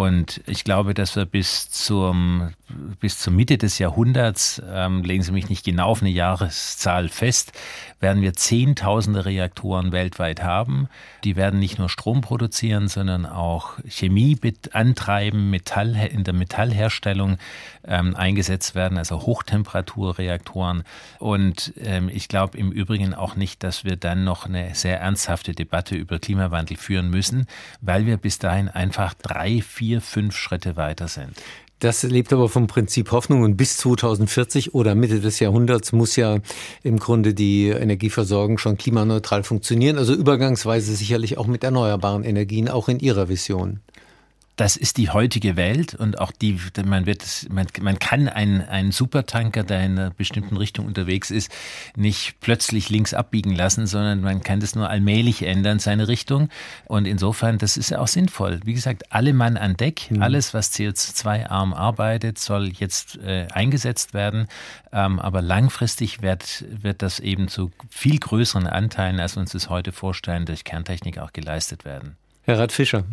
[0.00, 2.54] Und ich glaube, dass wir bis, zum,
[3.00, 7.52] bis zur Mitte des Jahrhunderts, ähm, legen Sie mich nicht genau auf eine Jahreszahl fest,
[8.00, 10.88] werden wir Zehntausende Reaktoren weltweit haben.
[11.22, 14.38] Die werden nicht nur Strom produzieren, sondern auch Chemie
[14.72, 17.36] antreiben, Metall, in der Metallherstellung
[17.84, 20.84] ähm, eingesetzt werden, also Hochtemperaturreaktoren.
[21.18, 25.52] Und ähm, ich glaube im Übrigen auch nicht, dass wir dann noch eine sehr ernsthafte
[25.52, 27.46] Debatte über Klimawandel führen müssen,
[27.82, 31.32] weil wir bis dahin einfach drei, vier vier, fünf Schritte weiter sind.
[31.80, 36.38] Das lebt aber vom Prinzip Hoffnung und bis 2040 oder Mitte des Jahrhunderts muss ja
[36.84, 39.98] im Grunde die Energieversorgung schon klimaneutral funktionieren.
[39.98, 43.80] Also übergangsweise sicherlich auch mit erneuerbaren Energien, auch in Ihrer Vision
[44.60, 48.92] das ist die heutige Welt und auch die, man wird, man, man kann einen, einen
[48.92, 51.50] Supertanker, der in einer bestimmten Richtung unterwegs ist,
[51.96, 56.50] nicht plötzlich links abbiegen lassen, sondern man kann das nur allmählich ändern, seine Richtung.
[56.84, 58.60] Und insofern, das ist ja auch sinnvoll.
[58.64, 60.22] Wie gesagt, alle Mann an Deck, mhm.
[60.22, 64.46] alles, was CO2-arm arbeitet, soll jetzt äh, eingesetzt werden.
[64.92, 69.70] Ähm, aber langfristig wird, wird das eben zu viel größeren Anteilen, als wir uns das
[69.70, 72.16] heute vorstellen, durch Kerntechnik auch geleistet werden.
[72.42, 73.04] Herr Rat Fischer.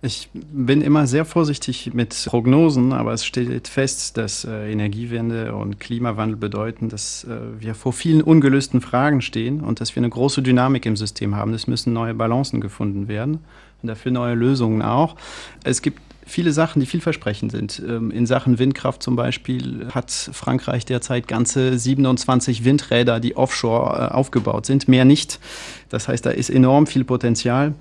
[0.00, 5.80] Ich bin immer sehr vorsichtig mit Prognosen, aber es steht fest, dass äh, Energiewende und
[5.80, 10.40] Klimawandel bedeuten, dass äh, wir vor vielen ungelösten Fragen stehen und dass wir eine große
[10.40, 11.52] Dynamik im System haben.
[11.52, 13.40] Es müssen neue Balancen gefunden werden
[13.82, 15.16] und dafür neue Lösungen auch.
[15.64, 17.82] Es gibt viele Sachen, die vielversprechend sind.
[17.84, 24.14] Ähm, in Sachen Windkraft zum Beispiel hat Frankreich derzeit ganze 27 Windräder, die offshore äh,
[24.14, 25.40] aufgebaut sind, mehr nicht.
[25.88, 27.74] Das heißt, da ist enorm viel Potenzial.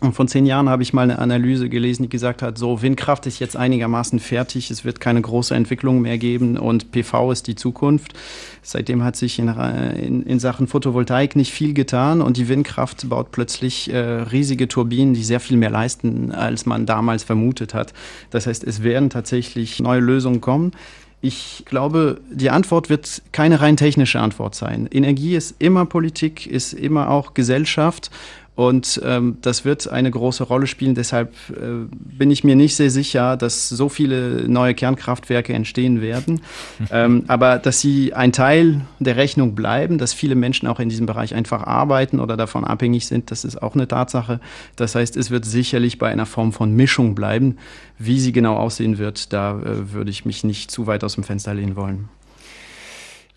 [0.00, 3.26] Und von zehn Jahren habe ich mal eine Analyse gelesen, die gesagt hat, so Windkraft
[3.26, 7.56] ist jetzt einigermaßen fertig, es wird keine große Entwicklung mehr geben und PV ist die
[7.56, 8.14] Zukunft.
[8.62, 13.32] Seitdem hat sich in, in, in Sachen Photovoltaik nicht viel getan und die Windkraft baut
[13.32, 17.92] plötzlich äh, riesige Turbinen, die sehr viel mehr leisten, als man damals vermutet hat.
[18.30, 20.72] Das heißt, es werden tatsächlich neue Lösungen kommen.
[21.20, 24.88] Ich glaube, die Antwort wird keine rein technische Antwort sein.
[24.92, 28.12] Energie ist immer Politik, ist immer auch Gesellschaft
[28.58, 30.96] und ähm, das wird eine große Rolle spielen.
[30.96, 36.40] Deshalb äh, bin ich mir nicht sehr sicher, dass so viele neue Kernkraftwerke entstehen werden.
[36.90, 41.06] ähm, aber dass sie ein Teil der Rechnung bleiben, dass viele Menschen auch in diesem
[41.06, 44.40] Bereich einfach arbeiten oder davon abhängig sind, das ist auch eine Tatsache.
[44.74, 47.58] Das heißt, es wird sicherlich bei einer Form von Mischung bleiben.
[47.96, 51.22] Wie sie genau aussehen wird, da äh, würde ich mich nicht zu weit aus dem
[51.22, 52.08] Fenster lehnen wollen.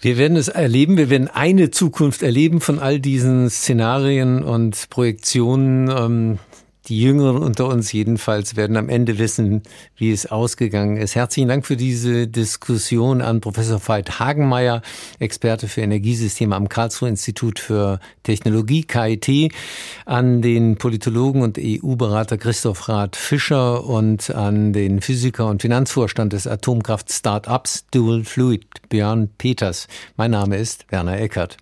[0.04, 5.90] Wir werden es erleben, wir werden eine Zukunft erleben von all diesen Szenarien und Projektionen.
[5.96, 6.40] Ähm,
[6.88, 9.62] Die Jüngeren unter uns jedenfalls werden am Ende wissen,
[9.98, 11.14] wie es ausgegangen ist.
[11.14, 14.82] Herzlichen Dank für diese Diskussion an Professor Veit Hagenmeier,
[15.20, 19.54] Experte für Energiesysteme am Karlsruhe Institut für Technologie, KIT,
[20.06, 26.48] an den Politologen und EU-Berater Christoph Rath Fischer und an den Physiker und Finanzvorstand des
[26.48, 29.88] Atomkraft-Startups Dual Fluid, Björn Peters.
[30.18, 31.58] Mein Name ist Werner Eckert.